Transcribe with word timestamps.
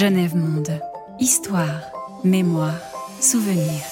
Genève 0.00 0.34
Monde. 0.34 0.80
Histoire, 1.18 1.92
mémoire, 2.24 2.80
souvenir. 3.20 3.82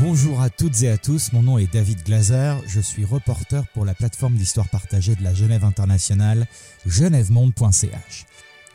Bonjour 0.00 0.40
à 0.40 0.50
toutes 0.50 0.82
et 0.82 0.88
à 0.88 0.98
tous, 0.98 1.32
mon 1.32 1.42
nom 1.44 1.58
est 1.58 1.72
David 1.72 2.02
Glaser, 2.02 2.54
je 2.66 2.80
suis 2.80 3.04
reporter 3.04 3.64
pour 3.74 3.84
la 3.84 3.94
plateforme 3.94 4.34
d'histoire 4.34 4.68
partagée 4.68 5.14
de 5.14 5.22
la 5.22 5.34
Genève 5.34 5.64
internationale, 5.64 6.48
genèvemonde.ch. 6.84 8.26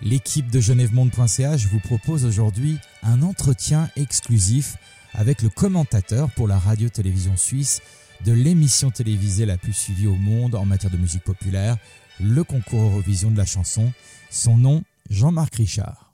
L'équipe 0.02 0.50
de 0.50 0.62
genèvemonde.ch 0.62 1.66
vous 1.66 1.80
propose 1.82 2.24
aujourd'hui 2.24 2.78
un 3.02 3.22
entretien 3.22 3.90
exclusif 3.98 4.78
avec 5.14 5.42
le 5.42 5.50
commentateur 5.50 6.32
pour 6.32 6.48
la 6.48 6.58
radio-télévision 6.58 7.36
suisse 7.36 7.82
de 8.26 8.32
l'émission 8.32 8.90
télévisée 8.90 9.46
la 9.46 9.58
plus 9.58 9.74
suivie 9.74 10.08
au 10.08 10.16
monde 10.16 10.56
en 10.56 10.66
matière 10.66 10.92
de 10.92 10.98
musique 10.98 11.24
populaire, 11.24 11.78
le 12.22 12.44
concours 12.44 12.82
Eurovision 12.82 13.32
de 13.32 13.38
la 13.38 13.46
chanson. 13.46 13.92
Son 14.30 14.58
nom, 14.58 14.84
Jean-Marc 15.10 15.56
Richard. 15.56 16.12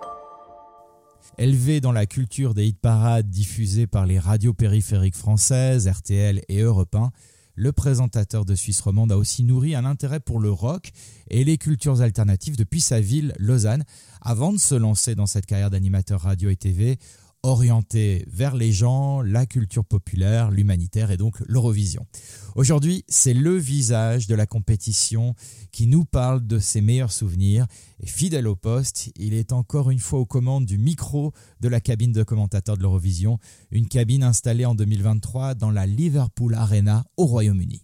Élevé 1.38 1.82
dans 1.82 1.92
la 1.92 2.06
culture 2.06 2.54
des 2.54 2.66
hit 2.66 2.80
parades 2.80 3.30
diffusées 3.30 3.86
par 3.86 4.06
les 4.06 4.18
radios 4.18 4.54
périphériques 4.54 5.16
françaises, 5.16 5.88
RTL 5.88 6.42
et 6.50 6.62
Europe 6.62 6.96
1, 6.96 7.12
le 7.56 7.72
présentateur 7.72 8.44
de 8.44 8.56
Suisse 8.56 8.82
romande 8.82 9.12
a 9.12 9.18
aussi 9.18 9.44
nourri 9.44 9.76
un 9.76 9.86
intérêt 9.86 10.20
pour 10.20 10.40
le 10.40 10.52
rock 10.52 10.92
et 11.30 11.44
les 11.44 11.58
cultures 11.58 12.02
alternatives 12.02 12.58
depuis 12.58 12.82
sa 12.82 13.02
ville, 13.02 13.34
Lausanne, 13.38 13.84
avant 14.22 14.52
de 14.52 14.58
se 14.58 14.76
lancer 14.76 15.14
dans 15.14 15.28
cette 15.28 15.46
carrière 15.46 15.70
d'animateur 15.70 16.22
radio 16.22 16.50
et 16.50 16.56
TV 16.56 16.98
orienté 17.44 18.26
vers 18.28 18.56
les 18.56 18.72
gens, 18.72 19.22
la 19.22 19.46
culture 19.46 19.86
populaire, 19.86 20.52
l'humanitaire 20.52 21.12
et 21.12 21.18
donc 21.18 21.40
l'Eurovision. 21.48 22.06
Aujourd'hui, 22.56 23.06
c'est 23.08 23.34
le 23.34 23.56
visage 23.56 24.28
de 24.28 24.36
la 24.36 24.46
compétition 24.46 25.36
qui 25.72 25.88
nous 25.88 26.04
parle 26.04 26.46
de 26.46 26.60
ses 26.60 26.82
meilleurs 26.82 27.12
souvenirs. 27.12 27.66
Et 28.02 28.08
fidèle 28.08 28.48
au 28.48 28.56
poste, 28.56 29.12
il 29.16 29.34
est 29.34 29.54
encore 29.54 29.90
une 29.90 30.00
fois 30.00 30.20
aux 30.20 30.26
commandes 30.26 30.66
du 30.66 30.78
micro 30.78 31.32
de 31.62 31.70
la 31.70 31.80
cabine 31.80 32.12
de 32.12 32.24
commentateur 32.24 32.76
de 32.76 32.82
l'Eurovision, 32.82 33.40
une 33.72 33.88
cabine 33.88 34.24
installée 34.24 34.66
en 34.66 34.76
2023 34.76 35.56
dans 35.56 35.72
la 35.72 35.86
Liverpool 35.86 36.56
Arena 36.56 37.06
au 37.18 37.26
Royaume-Uni. 37.26 37.84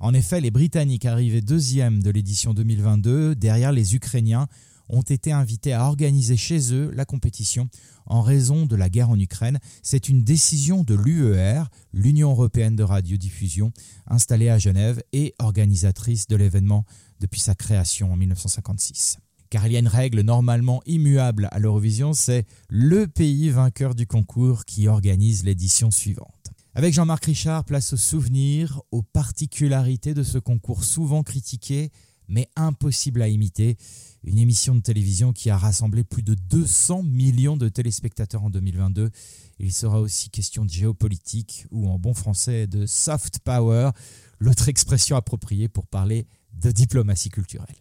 En 0.00 0.14
effet, 0.14 0.40
les 0.40 0.50
Britanniques 0.50 1.04
arrivés 1.04 1.42
deuxième 1.42 2.02
de 2.02 2.10
l'édition 2.10 2.54
2022, 2.54 3.36
derrière 3.36 3.70
les 3.70 3.94
Ukrainiens, 3.94 4.48
ont 4.92 5.02
été 5.02 5.32
invités 5.32 5.72
à 5.72 5.86
organiser 5.86 6.36
chez 6.36 6.72
eux 6.72 6.92
la 6.94 7.04
compétition 7.04 7.68
en 8.06 8.20
raison 8.20 8.66
de 8.66 8.76
la 8.76 8.90
guerre 8.90 9.10
en 9.10 9.18
Ukraine. 9.18 9.58
C'est 9.82 10.08
une 10.08 10.22
décision 10.22 10.84
de 10.84 10.94
l'UER, 10.94 11.64
l'Union 11.92 12.30
européenne 12.30 12.76
de 12.76 12.82
radiodiffusion, 12.82 13.72
installée 14.06 14.50
à 14.50 14.58
Genève 14.58 15.02
et 15.12 15.34
organisatrice 15.38 16.28
de 16.28 16.36
l'événement 16.36 16.84
depuis 17.20 17.40
sa 17.40 17.54
création 17.54 18.12
en 18.12 18.16
1956. 18.16 19.18
Car 19.48 19.66
il 19.66 19.72
y 19.72 19.76
a 19.76 19.80
une 19.80 19.88
règle 19.88 20.20
normalement 20.20 20.82
immuable 20.86 21.48
à 21.52 21.58
l'Eurovision, 21.58 22.12
c'est 22.12 22.46
le 22.68 23.06
pays 23.06 23.50
vainqueur 23.50 23.94
du 23.94 24.06
concours 24.06 24.64
qui 24.64 24.88
organise 24.88 25.44
l'édition 25.44 25.90
suivante. 25.90 26.50
Avec 26.74 26.94
Jean-Marc 26.94 27.26
Richard, 27.26 27.64
place 27.64 27.92
aux 27.92 27.98
souvenirs, 27.98 28.80
aux 28.92 29.02
particularités 29.02 30.14
de 30.14 30.22
ce 30.22 30.38
concours 30.38 30.84
souvent 30.84 31.22
critiqué, 31.22 31.90
mais 32.28 32.48
impossible 32.56 33.20
à 33.20 33.28
imiter 33.28 33.76
une 34.24 34.38
émission 34.38 34.74
de 34.74 34.80
télévision 34.80 35.32
qui 35.32 35.50
a 35.50 35.56
rassemblé 35.56 36.04
plus 36.04 36.22
de 36.22 36.34
200 36.34 37.02
millions 37.02 37.56
de 37.56 37.68
téléspectateurs 37.68 38.44
en 38.44 38.50
2022. 38.50 39.10
Il 39.58 39.72
sera 39.72 40.00
aussi 40.00 40.30
question 40.30 40.64
de 40.64 40.70
géopolitique 40.70 41.66
ou 41.70 41.88
en 41.88 41.98
bon 41.98 42.14
français 42.14 42.66
de 42.66 42.86
soft 42.86 43.40
power, 43.40 43.90
l'autre 44.38 44.68
expression 44.68 45.16
appropriée 45.16 45.68
pour 45.68 45.86
parler 45.86 46.26
de 46.54 46.70
diplomatie 46.70 47.30
culturelle. 47.30 47.76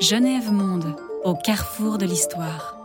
Genève 0.00 0.50
Monde, 0.50 0.96
au 1.24 1.36
carrefour 1.36 1.98
de 1.98 2.06
l'histoire. 2.06 2.76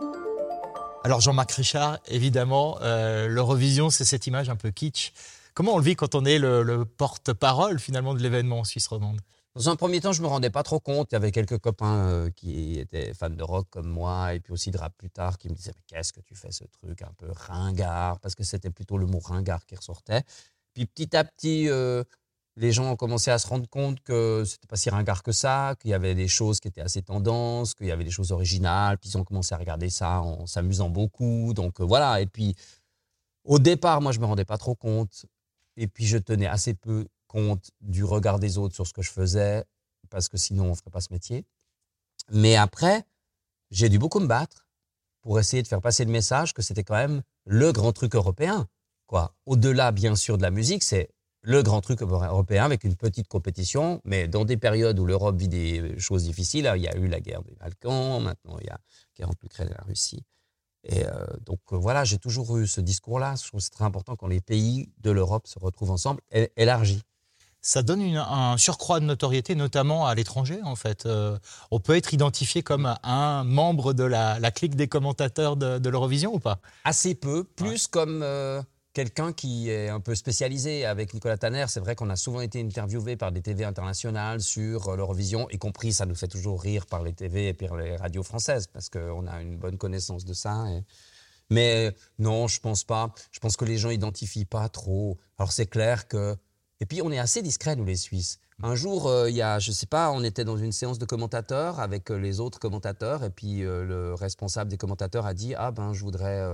Alors 1.02 1.20
Jean-Marc 1.20 1.52
Richard, 1.52 1.98
évidemment, 2.06 2.78
euh, 2.82 3.28
l'Eurovision, 3.28 3.90
c'est 3.90 4.04
cette 4.04 4.26
image 4.26 4.48
un 4.50 4.56
peu 4.56 4.70
kitsch 4.70 5.12
Comment 5.58 5.74
on 5.74 5.78
le 5.78 5.82
vit 5.82 5.96
quand 5.96 6.14
on 6.14 6.24
est 6.24 6.38
le, 6.38 6.84
porte-parole 6.84 7.80
finalement 7.80 8.14
de 8.14 8.22
l'événement 8.22 8.60
en 8.60 8.64
Suisse 8.64 8.86
romande? 8.86 9.20
Dans 9.56 9.68
un 9.68 9.74
premier 9.74 10.00
temps, 10.00 10.12
je 10.12 10.22
me 10.22 10.28
rendais 10.28 10.50
pas 10.50 10.62
trop 10.62 10.78
compte. 10.78 11.10
Il 11.10 11.14
y 11.14 11.16
avait 11.16 11.32
quelques 11.32 11.58
copains 11.58 12.06
euh, 12.06 12.30
qui 12.30 12.78
étaient 12.78 13.12
fans 13.12 13.28
de 13.28 13.42
rock 13.42 13.66
comme 13.68 13.88
moi, 13.88 14.34
et 14.34 14.38
puis 14.38 14.52
aussi 14.52 14.70
de 14.70 14.78
rap 14.78 14.96
plus 14.96 15.10
tard, 15.10 15.36
qui 15.36 15.48
me 15.48 15.54
disaient 15.54 15.72
mais 15.74 15.82
qu'est-ce 15.88 16.12
que 16.12 16.20
tu 16.20 16.36
fais 16.36 16.52
ce 16.52 16.62
truc 16.62 17.02
un 17.02 17.10
peu 17.16 17.26
ringard, 17.32 18.20
parce 18.20 18.36
que 18.36 18.44
c'était 18.44 18.70
plutôt 18.70 18.98
le 18.98 19.06
mot 19.06 19.18
ringard 19.18 19.66
qui 19.66 19.74
ressortait. 19.74 20.22
Puis 20.74 20.86
petit 20.86 21.16
à 21.16 21.24
petit, 21.24 21.68
euh, 21.68 22.04
les 22.54 22.70
gens 22.70 22.92
ont 22.92 22.96
commencé 22.96 23.32
à 23.32 23.38
se 23.38 23.48
rendre 23.48 23.68
compte 23.68 24.00
que 24.04 24.44
c'était 24.46 24.68
pas 24.68 24.76
si 24.76 24.90
ringard 24.90 25.24
que 25.24 25.32
ça, 25.32 25.74
qu'il 25.80 25.90
y 25.90 25.94
avait 25.94 26.14
des 26.14 26.28
choses 26.28 26.60
qui 26.60 26.68
étaient 26.68 26.82
assez 26.82 27.02
tendances, 27.02 27.74
qu'il 27.74 27.86
y 27.88 27.90
avait 27.90 28.04
des 28.04 28.12
choses 28.12 28.30
originales. 28.30 28.96
Puis 28.98 29.10
ils 29.10 29.18
ont 29.18 29.24
commencé 29.24 29.56
à 29.56 29.58
regarder 29.58 29.90
ça 29.90 30.20
en 30.20 30.46
s'amusant 30.46 30.88
beaucoup. 30.88 31.52
Donc 31.52 31.80
euh, 31.80 31.84
voilà. 31.84 32.20
Et 32.20 32.26
puis 32.26 32.54
au 33.42 33.58
départ, 33.58 34.00
moi, 34.00 34.12
je 34.12 34.20
me 34.20 34.26
rendais 34.26 34.44
pas 34.44 34.58
trop 34.58 34.76
compte. 34.76 35.26
Et 35.80 35.86
puis, 35.86 36.06
je 36.06 36.18
tenais 36.18 36.46
assez 36.46 36.74
peu 36.74 37.06
compte 37.28 37.70
du 37.80 38.02
regard 38.02 38.40
des 38.40 38.58
autres 38.58 38.74
sur 38.74 38.86
ce 38.86 38.92
que 38.92 39.00
je 39.00 39.10
faisais, 39.10 39.64
parce 40.10 40.28
que 40.28 40.36
sinon, 40.36 40.64
on 40.64 40.70
ne 40.70 40.74
ferait 40.74 40.90
pas 40.90 41.00
ce 41.00 41.12
métier. 41.12 41.46
Mais 42.32 42.56
après, 42.56 43.04
j'ai 43.70 43.88
dû 43.88 43.98
beaucoup 43.98 44.18
me 44.18 44.26
battre 44.26 44.66
pour 45.20 45.38
essayer 45.38 45.62
de 45.62 45.68
faire 45.68 45.80
passer 45.80 46.04
le 46.04 46.10
message 46.10 46.52
que 46.52 46.62
c'était 46.62 46.82
quand 46.82 46.96
même 46.96 47.22
le 47.44 47.70
grand 47.70 47.92
truc 47.92 48.16
européen. 48.16 48.68
Quoi. 49.06 49.36
Au-delà, 49.46 49.92
bien 49.92 50.16
sûr, 50.16 50.36
de 50.36 50.42
la 50.42 50.50
musique, 50.50 50.82
c'est 50.82 51.10
le 51.42 51.62
grand 51.62 51.80
truc 51.80 52.02
européen 52.02 52.64
avec 52.64 52.82
une 52.82 52.96
petite 52.96 53.28
compétition, 53.28 54.00
mais 54.04 54.26
dans 54.26 54.44
des 54.44 54.56
périodes 54.56 54.98
où 54.98 55.06
l'Europe 55.06 55.36
vit 55.36 55.48
des 55.48 55.96
choses 55.98 56.24
difficiles, 56.24 56.70
il 56.74 56.82
y 56.82 56.88
a 56.88 56.96
eu 56.96 57.06
la 57.06 57.20
guerre 57.20 57.42
des 57.44 57.54
Balkans, 57.54 58.20
maintenant 58.20 58.58
il 58.58 58.66
y 58.66 58.70
a 58.70 58.72
la 58.72 58.80
guerre 59.16 59.28
entre 59.28 59.38
l'Ukraine 59.42 59.68
et 59.68 59.74
la 59.74 59.84
Russie. 59.84 60.24
Et 60.84 61.04
euh, 61.04 61.26
donc 61.44 61.60
euh, 61.72 61.76
voilà, 61.76 62.04
j'ai 62.04 62.18
toujours 62.18 62.56
eu 62.58 62.66
ce 62.66 62.80
discours-là. 62.80 63.34
Je 63.36 63.48
trouve 63.48 63.60
que 63.60 63.64
c'est 63.64 63.70
très 63.70 63.84
important 63.84 64.16
quand 64.16 64.28
les 64.28 64.40
pays 64.40 64.90
de 65.00 65.10
l'Europe 65.10 65.46
se 65.46 65.58
retrouvent 65.58 65.90
ensemble, 65.90 66.20
élargis. 66.56 67.02
Ça 67.60 67.82
donne 67.82 68.16
un 68.16 68.56
surcroît 68.56 69.00
de 69.00 69.04
notoriété, 69.04 69.56
notamment 69.56 70.06
à 70.06 70.14
l'étranger, 70.14 70.60
en 70.62 70.76
fait. 70.76 71.06
Euh, 71.06 71.36
on 71.72 71.80
peut 71.80 71.96
être 71.96 72.14
identifié 72.14 72.62
comme 72.62 72.94
un 73.02 73.42
membre 73.42 73.92
de 73.92 74.04
la, 74.04 74.38
clique 74.52 74.76
des 74.76 74.86
commentateurs 74.86 75.56
de, 75.56 75.88
l'Eurovision 75.88 76.32
ou 76.32 76.38
pas? 76.38 76.60
Assez 76.84 77.16
peu, 77.16 77.42
plus 77.42 77.88
comme 77.88 78.24
quelqu'un 78.92 79.32
qui 79.32 79.70
est 79.70 79.88
un 79.88 80.00
peu 80.00 80.14
spécialisé 80.14 80.84
avec 80.84 81.14
Nicolas 81.14 81.38
Tanner. 81.38 81.66
C'est 81.68 81.80
vrai 81.80 81.94
qu'on 81.94 82.10
a 82.10 82.16
souvent 82.16 82.40
été 82.40 82.60
interviewé 82.60 83.16
par 83.16 83.32
des 83.32 83.42
TV 83.42 83.64
internationales 83.64 84.40
sur 84.40 84.96
l'Eurovision, 84.96 85.48
y 85.50 85.58
compris, 85.58 85.92
ça 85.92 86.06
nous 86.06 86.14
fait 86.14 86.28
toujours 86.28 86.60
rire 86.60 86.86
par 86.86 87.02
les 87.02 87.12
TV 87.12 87.48
et 87.48 87.54
par 87.54 87.76
les 87.76 87.96
radios 87.96 88.22
françaises, 88.22 88.66
parce 88.66 88.88
qu'on 88.88 89.26
a 89.26 89.40
une 89.40 89.56
bonne 89.56 89.78
connaissance 89.78 90.24
de 90.24 90.34
ça. 90.34 90.66
Mais 91.50 91.94
non, 92.18 92.46
je 92.48 92.60
pense 92.60 92.84
pas. 92.84 93.14
Je 93.30 93.40
pense 93.40 93.56
que 93.56 93.64
les 93.64 93.78
gens 93.78 93.90
identifient 93.90 94.44
pas 94.44 94.68
trop. 94.68 95.18
Alors 95.38 95.52
c'est 95.52 95.66
clair 95.66 96.08
que... 96.08 96.36
Et 96.80 96.86
puis 96.86 97.02
on 97.02 97.10
est 97.10 97.18
assez 97.18 97.42
discret, 97.42 97.76
nous 97.76 97.84
les 97.84 97.96
Suisses. 97.96 98.38
Un 98.60 98.74
jour, 98.74 99.06
euh, 99.06 99.30
il 99.30 99.36
y 99.36 99.42
a, 99.42 99.60
je 99.60 99.70
sais 99.70 99.86
pas, 99.86 100.10
on 100.10 100.24
était 100.24 100.44
dans 100.44 100.56
une 100.56 100.72
séance 100.72 100.98
de 100.98 101.04
commentateurs 101.04 101.78
avec 101.78 102.10
euh, 102.10 102.18
les 102.18 102.40
autres 102.40 102.58
commentateurs, 102.58 103.22
et 103.22 103.30
puis 103.30 103.62
euh, 103.62 103.84
le 103.84 104.14
responsable 104.14 104.68
des 104.68 104.76
commentateurs 104.76 105.26
a 105.26 105.34
dit 105.34 105.54
Ah 105.54 105.70
ben, 105.70 105.92
je 105.92 106.02
voudrais 106.02 106.44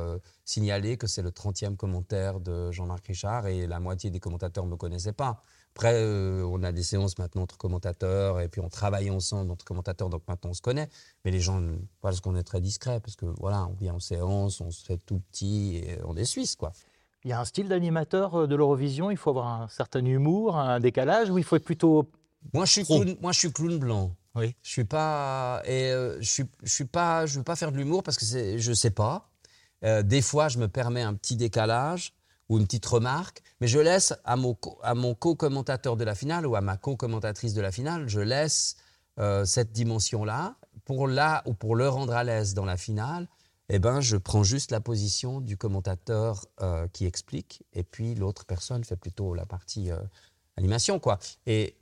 signaler 0.44 0.98
que 0.98 1.06
c'est 1.06 1.22
le 1.22 1.30
30e 1.30 1.76
commentaire 1.76 2.40
de 2.40 2.70
Jean-Marc 2.72 3.06
Richard, 3.06 3.46
et 3.46 3.66
la 3.66 3.80
moitié 3.80 4.10
des 4.10 4.20
commentateurs 4.20 4.66
ne 4.66 4.72
me 4.72 4.76
connaissaient 4.76 5.14
pas. 5.14 5.42
Après, 5.74 6.04
on 6.44 6.62
a 6.62 6.72
des 6.72 6.82
séances 6.82 7.16
maintenant 7.18 7.42
entre 7.42 7.56
commentateurs, 7.56 8.38
et 8.40 8.48
puis 8.48 8.60
on 8.60 8.68
travaille 8.68 9.10
ensemble 9.10 9.50
entre 9.50 9.64
commentateurs, 9.64 10.10
donc 10.10 10.22
maintenant 10.28 10.50
on 10.50 10.54
se 10.54 10.62
connaît. 10.62 10.90
Mais 11.24 11.30
les 11.30 11.40
gens, 11.40 11.62
parce 12.02 12.20
qu'on 12.20 12.36
est 12.36 12.44
très 12.44 12.60
discret, 12.60 13.00
parce 13.00 13.16
que 13.16 13.26
voilà, 13.40 13.66
on 13.66 13.74
vient 13.74 13.94
en 13.94 14.00
séance, 14.00 14.60
on 14.60 14.70
se 14.70 14.84
fait 14.84 14.98
tout 14.98 15.20
petit, 15.32 15.76
et 15.76 15.98
on 16.04 16.16
est 16.16 16.26
suisse, 16.26 16.54
quoi. 16.54 16.72
Il 17.24 17.30
y 17.30 17.32
a 17.32 17.40
un 17.40 17.44
style 17.44 17.68
d'animateur 17.68 18.34
euh, 18.34 18.46
de 18.46 18.54
l'Eurovision, 18.54 19.10
il 19.10 19.16
faut 19.16 19.30
avoir 19.30 19.62
un 19.62 19.68
certain 19.68 20.04
humour, 20.04 20.58
un 20.58 20.78
décalage, 20.78 21.30
ou 21.30 21.38
il 21.38 21.44
faut 21.44 21.56
être 21.56 21.64
plutôt. 21.64 22.10
Moi, 22.52 22.66
je 22.66 22.72
suis 22.72 22.84
clown, 22.84 23.16
moi, 23.22 23.32
je 23.32 23.38
suis 23.38 23.52
clown 23.52 23.78
blanc. 23.78 24.14
Oui. 24.34 24.54
Je 24.62 24.70
suis 24.70 24.84
pas 24.84 25.62
et 25.64 25.90
euh, 25.90 26.20
je 26.20 26.28
suis, 26.28 26.44
je 26.62 26.72
suis 26.72 26.84
pas, 26.84 27.24
je 27.24 27.38
veux 27.38 27.44
pas 27.44 27.56
faire 27.56 27.72
de 27.72 27.76
l'humour 27.78 28.02
parce 28.02 28.18
que 28.18 28.58
je 28.58 28.72
sais 28.72 28.90
pas. 28.90 29.30
Euh, 29.84 30.02
des 30.02 30.20
fois, 30.20 30.48
je 30.48 30.58
me 30.58 30.68
permets 30.68 31.02
un 31.02 31.14
petit 31.14 31.36
décalage 31.36 32.12
ou 32.48 32.58
une 32.58 32.64
petite 32.66 32.84
remarque, 32.84 33.42
mais 33.60 33.68
je 33.68 33.78
laisse 33.78 34.12
à 34.24 34.36
mon, 34.36 34.56
à 34.82 34.94
mon 34.94 35.14
co-commentateur 35.14 35.96
de 35.96 36.04
la 36.04 36.14
finale 36.14 36.46
ou 36.46 36.56
à 36.56 36.60
ma 36.60 36.76
co-commentatrice 36.76 37.54
de 37.54 37.62
la 37.62 37.72
finale, 37.72 38.08
je 38.08 38.20
laisse 38.20 38.76
cette 39.44 39.70
dimension-là 39.70 40.56
pour 40.84 41.06
là 41.06 41.44
ou 41.46 41.54
pour 41.54 41.76
le 41.76 41.88
rendre 41.88 42.14
à 42.14 42.24
l'aise 42.24 42.52
dans 42.52 42.64
la 42.64 42.76
finale 42.76 43.28
eh 43.68 43.78
ben, 43.78 44.00
je 44.00 44.16
prends 44.16 44.42
juste 44.42 44.70
la 44.70 44.80
position 44.80 45.40
du 45.40 45.56
commentateur 45.56 46.44
euh, 46.60 46.86
qui 46.92 47.06
explique, 47.06 47.62
et 47.72 47.82
puis 47.82 48.14
l'autre 48.14 48.44
personne 48.44 48.84
fait 48.84 48.96
plutôt 48.96 49.34
la 49.34 49.46
partie 49.46 49.90
euh, 49.90 49.98
animation. 50.56 50.98
Quoi. 50.98 51.18
Et, 51.46 51.76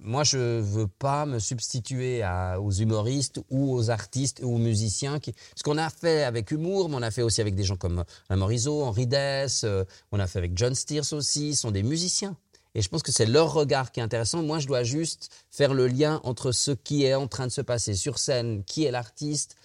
moi, 0.00 0.24
je 0.24 0.60
veux 0.60 0.88
pas 0.88 1.24
me 1.24 1.38
substituer 1.38 2.22
aux 2.58 2.72
humoristes 2.72 3.40
ou 3.48 3.72
aux 3.72 3.90
artistes 3.90 4.40
ou 4.42 4.56
aux 4.56 4.58
musiciens. 4.58 5.18
Ce 5.54 5.62
qu'on 5.62 5.78
a 5.78 5.88
fait 5.88 6.24
avec 6.24 6.50
humour, 6.50 6.88
mais 6.88 6.96
on 6.96 7.02
a 7.02 7.12
fait 7.12 7.22
aussi 7.22 7.40
avec 7.40 7.54
des 7.54 7.62
gens 7.62 7.76
comme 7.76 8.04
Alain 8.28 8.40
Morisot, 8.40 8.82
Henri 8.82 9.06
Dess, 9.06 9.62
euh, 9.64 9.84
on 10.10 10.18
a 10.18 10.26
fait 10.26 10.40
avec 10.40 10.58
John 10.58 10.74
Steers 10.74 11.12
aussi, 11.12 11.54
sont 11.54 11.70
des 11.70 11.84
musiciens. 11.84 12.36
Et 12.74 12.82
je 12.82 12.88
pense 12.88 13.02
que 13.02 13.12
c'est 13.12 13.24
leur 13.24 13.52
regard 13.52 13.92
qui 13.92 14.00
est 14.00 14.02
intéressant. 14.02 14.42
Moi, 14.42 14.58
je 14.58 14.66
dois 14.66 14.82
juste 14.82 15.30
faire 15.48 15.72
le 15.72 15.86
lien 15.86 16.20
entre 16.24 16.50
ce 16.50 16.72
qui 16.72 17.04
est 17.04 17.14
en 17.14 17.28
train 17.28 17.46
de 17.46 17.52
se 17.52 17.60
passer 17.60 17.94
sur 17.94 18.18
scène, 18.18 18.64
qui 18.64 18.84
est 18.84 18.90
l'artiste, 18.90 19.56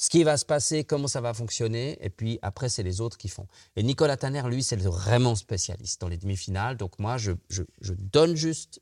ce 0.00 0.10
qui 0.10 0.22
va 0.22 0.36
se 0.36 0.44
passer, 0.44 0.84
comment 0.84 1.08
ça 1.08 1.20
va 1.20 1.34
fonctionner, 1.34 1.98
et 2.00 2.08
puis 2.08 2.38
après, 2.40 2.68
c'est 2.68 2.84
les 2.84 3.00
autres 3.00 3.18
qui 3.18 3.28
font. 3.28 3.48
Et 3.74 3.82
Nicolas 3.82 4.16
Tanner, 4.16 4.42
lui, 4.46 4.62
c'est 4.62 4.80
vraiment 4.80 5.34
spécialiste 5.34 6.00
dans 6.00 6.06
les 6.06 6.16
demi-finales. 6.16 6.76
Donc 6.76 7.00
moi, 7.00 7.18
je, 7.18 7.32
je, 7.50 7.64
donne 7.98 8.36
juste, 8.36 8.80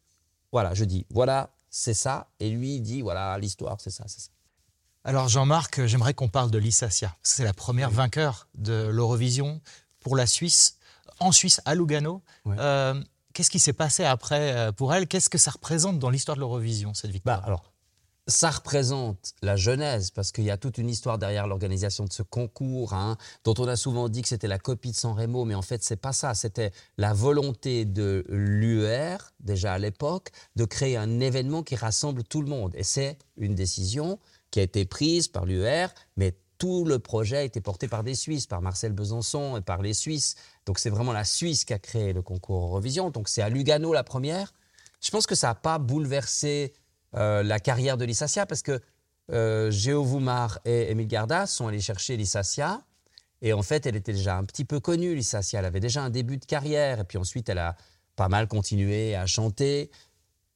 voilà, 0.53 0.75
je 0.75 0.85
dis, 0.85 1.07
voilà, 1.09 1.49
c'est 1.71 1.95
ça, 1.95 2.29
et 2.39 2.51
lui, 2.51 2.77
il 2.77 2.83
dit, 2.83 3.01
voilà, 3.01 3.39
l'histoire, 3.39 3.81
c'est 3.81 3.91
ça, 3.91 4.05
c'est 4.07 4.21
ça. 4.21 4.31
Alors 5.05 5.29
Jean-Marc, 5.29 5.87
j'aimerais 5.87 6.13
qu'on 6.13 6.29
parle 6.29 6.51
de 6.51 6.59
Lissassia. 6.59 7.17
C'est 7.23 7.45
la 7.45 7.55
première 7.55 7.91
vainqueur 7.91 8.49
de 8.55 8.89
l'Eurovision 8.89 9.63
pour 10.01 10.17
la 10.17 10.27
Suisse, 10.27 10.77
en 11.19 11.33
Suisse, 11.33 11.63
à 11.65 11.75
Lugano. 11.75 12.23
Euh, 12.47 13.03
qu'est-ce 13.33 13.51
qui 13.51 13.59
s'est 13.59 13.73
passé 13.73 14.05
après 14.05 14.53
euh, 14.53 14.71
pour 14.71 14.93
elle? 14.93 15.07
Qu'est-ce 15.07 15.31
que 15.31 15.39
ça 15.39 15.53
représente 15.53 15.99
dans 15.99 16.11
l'histoire 16.11 16.37
de 16.37 16.41
l'Eurovision, 16.41 16.93
cette 16.93 17.11
victoire? 17.11 17.41
Bah, 17.41 17.47
alors, 17.47 17.73
ça 18.29 18.51
représente 18.51 19.35
la 19.41 19.55
genèse, 19.57 20.11
parce 20.11 20.33
qu'il 20.33 20.45
y 20.45 20.51
a 20.51 20.57
toute 20.57 20.79
une 20.79 20.89
histoire 20.89 21.17
derrière 21.17 21.47
l'organisation 21.47 22.05
de 22.05 22.13
ce 22.13 22.23
concours, 22.23 22.93
hein, 22.93 23.17
dont 23.45 23.55
on 23.59 23.69
a 23.69 23.77
souvent 23.77 24.09
dit 24.09 24.23
que 24.23 24.29
c'était 24.29 24.49
la 24.49 24.59
copie 24.59 24.91
de 24.91 24.97
San 24.97 25.13
Remo, 25.13 25.45
mais 25.45 25.55
en 25.55 25.63
fait, 25.63 25.85
c'est 25.85 25.97
pas 25.97 26.13
ça. 26.13 26.35
C'était 26.35 26.73
la 26.99 27.13
volonté 27.13 27.85
de 27.85 28.25
l'UR, 28.29 29.31
déjà 29.39 29.75
à 29.75 29.79
l'époque, 29.79 30.31
de 30.57 30.65
créer 30.65 30.97
un 30.97 31.21
événement 31.21 31.63
qui 31.63 31.77
rassemble 31.77 32.25
tout 32.25 32.43
le 32.43 32.49
monde. 32.49 32.73
Et 32.75 32.83
c'est 32.83 33.17
une 33.37 33.55
décision 33.55 34.19
qui 34.51 34.59
a 34.59 34.65
été 34.65 34.87
prise 34.87 35.29
par 35.29 35.45
l'UR, 35.45 35.89
mais 36.17 36.37
tout 36.59 36.85
le 36.85 36.99
projet 36.99 37.37
a 37.37 37.43
été 37.43 37.61
porté 37.61 37.87
par 37.87 38.03
des 38.03 38.15
Suisses, 38.15 38.47
par 38.47 38.63
Marcel 38.63 38.93
Besançon 38.93 39.57
et 39.57 39.61
par 39.61 39.83
les 39.83 39.95
Suisses. 39.95 40.37
Donc 40.65 40.79
c'est 40.79 40.91
vraiment 40.91 41.13
la 41.13 41.25
Suisse 41.25 41.65
qui 41.65 41.75
a 41.75 41.79
créé 41.79 42.13
le 42.13 42.23
concours 42.23 42.65
Eurovision. 42.65 43.11
Donc 43.11 43.29
c'est 43.29 43.43
à 43.43 43.51
Lugano 43.51 43.93
la 43.93 44.05
première. 44.05 44.53
Je 45.01 45.11
pense 45.11 45.27
que 45.27 45.35
ça 45.35 45.49
n'a 45.49 45.55
pas 45.55 45.79
bouleversé 45.79 46.73
euh, 47.17 47.43
la 47.43 47.59
carrière 47.61 47.97
de 47.97 48.05
Lissassia 48.05 48.47
parce 48.47 48.63
que 48.63 48.81
euh, 49.33 49.71
Géo 49.71 50.05
Voumar 50.05 50.61
et 50.65 50.91
Émile 50.91 51.09
Garda 51.09 51.47
sont 51.47 51.67
allés 51.67 51.81
chercher 51.81 52.17
Lissassia. 52.17 52.83
Et 53.43 53.53
en 53.53 53.63
fait, 53.63 53.87
elle 53.87 53.97
était 53.97 54.13
déjà 54.13 54.37
un 54.37 54.45
petit 54.45 54.65
peu 54.65 54.81
connue, 54.81 55.15
Lissassia. 55.15 55.59
Elle 55.59 55.67
avait 55.67 55.81
déjà 55.81 56.03
un 56.03 56.11
début 56.11 56.37
de 56.37 56.45
carrière. 56.45 57.01
Et 57.01 57.05
puis 57.05 57.19
ensuite, 57.19 57.49
elle 57.49 57.59
a 57.59 57.77
pas 58.17 58.29
mal 58.29 58.49
continué 58.49 59.15
à 59.15 59.27
chanter. 59.27 59.91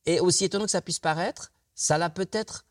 Et 0.06 0.20
aussi 0.20 0.44
étonnant 0.44 0.64
que 0.64 0.70
ça 0.70 0.80
puisse 0.80 0.98
paraître, 0.98 1.52
ça 1.74 1.98
l'a 1.98 2.10
peut-être 2.10 2.64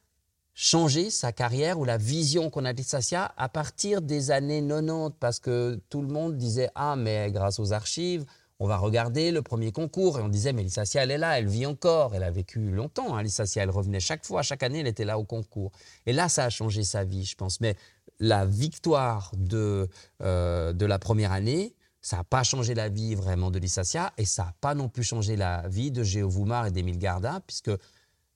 changé 0.53 1.09
sa 1.09 1.31
carrière 1.31 1.79
ou 1.79 1.85
la 1.85 1.97
vision 1.97 2.49
qu'on 2.49 2.65
a 2.65 2.73
de 2.73 2.77
Lissassia 2.77 3.33
à 3.37 3.49
partir 3.49 4.01
des 4.01 4.31
années 4.31 4.61
90. 4.65 5.15
Parce 5.19 5.39
que 5.39 5.79
tout 5.89 6.01
le 6.01 6.07
monde 6.07 6.37
disait 6.37 6.69
Ah, 6.75 6.95
mais 6.95 7.31
grâce 7.31 7.59
aux 7.59 7.73
archives, 7.73 8.25
on 8.59 8.67
va 8.67 8.77
regarder 8.77 9.31
le 9.31 9.41
premier 9.41 9.71
concours 9.71 10.19
et 10.19 10.21
on 10.21 10.27
disait 10.27 10.51
mais 10.51 10.63
Lissacia 10.63 11.03
elle 11.03 11.11
est 11.11 11.17
là, 11.17 11.39
elle 11.39 11.47
vit 11.47 11.65
encore, 11.65 12.13
elle 12.13 12.23
a 12.23 12.31
vécu 12.31 12.71
longtemps. 12.71 13.17
Hein, 13.17 13.23
elle 13.55 13.69
revenait 13.69 14.01
chaque 14.01 14.25
fois, 14.25 14.41
chaque 14.41 14.63
année 14.63 14.81
elle 14.81 14.87
était 14.87 15.05
là 15.05 15.17
au 15.17 15.23
concours. 15.23 15.71
Et 16.05 16.13
là 16.13 16.27
ça 16.27 16.43
a 16.43 16.49
changé 16.49 16.83
sa 16.83 17.05
vie, 17.05 17.23
je 17.23 17.35
pense. 17.35 17.61
Mais 17.61 17.75
la 18.19 18.45
victoire 18.45 19.31
de, 19.37 19.87
euh, 20.21 20.73
de 20.73 20.85
la 20.85 20.99
première 20.99 21.31
année, 21.31 21.73
ça 22.01 22.17
n'a 22.17 22.23
pas 22.25 22.43
changé 22.43 22.73
la 22.75 22.89
vie 22.89 23.15
vraiment 23.15 23.49
de 23.49 23.59
Lissacia 23.59 24.11
et 24.17 24.25
ça 24.25 24.43
n'a 24.43 24.53
pas 24.59 24.75
non 24.75 24.89
plus 24.89 25.03
changé 25.03 25.37
la 25.37 25.67
vie 25.69 25.91
de 25.91 26.03
Géo 26.03 26.29
Voumar 26.29 26.65
et 26.65 26.71
d'Émile 26.71 26.97
Garda 26.97 27.41
puisque 27.47 27.71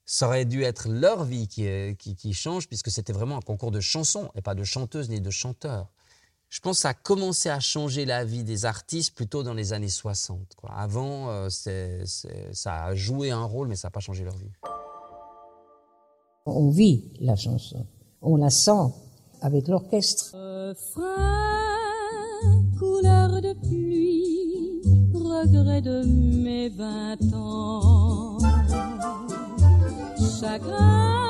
ça 0.06 0.26
aurait 0.26 0.44
dû 0.46 0.62
être 0.62 0.88
leur 0.88 1.24
vie 1.24 1.48
qui, 1.48 1.96
qui 1.96 2.32
change 2.34 2.68
puisque 2.68 2.90
c'était 2.90 3.12
vraiment 3.12 3.38
un 3.38 3.42
concours 3.42 3.70
de 3.70 3.80
chansons 3.80 4.30
et 4.34 4.42
pas 4.42 4.54
de 4.54 4.64
chanteuses 4.64 5.08
ni 5.10 5.20
de 5.20 5.30
chanteurs 5.30 5.93
je 6.54 6.60
pense 6.60 6.76
que 6.76 6.82
ça 6.82 6.90
a 6.90 6.94
commencé 6.94 7.48
à 7.50 7.58
changer 7.58 8.04
la 8.04 8.24
vie 8.24 8.44
des 8.44 8.64
artistes 8.64 9.16
plutôt 9.16 9.42
dans 9.42 9.54
les 9.54 9.72
années 9.72 9.88
60. 9.88 10.54
Quoi. 10.56 10.70
Avant, 10.70 11.28
euh, 11.28 11.48
ça 11.50 12.84
a 12.84 12.94
joué 12.94 13.32
un 13.32 13.42
rôle, 13.42 13.66
mais 13.66 13.74
ça 13.74 13.88
n'a 13.88 13.90
pas 13.90 13.98
changé 13.98 14.22
leur 14.22 14.36
vie. 14.36 14.52
On 16.46 16.70
vit 16.70 17.10
la 17.18 17.34
chanson, 17.34 17.84
on 18.22 18.36
la 18.36 18.50
sent 18.50 18.70
avec 19.40 19.66
l'orchestre. 19.66 20.30
couleur 22.78 23.42
de 23.42 23.52
pluie, 23.54 24.80
regret 25.12 25.82
de 25.82 26.04
mes 26.04 26.68
vingt 26.68 27.34
ans. 27.34 28.38
Chagrin 30.40 31.23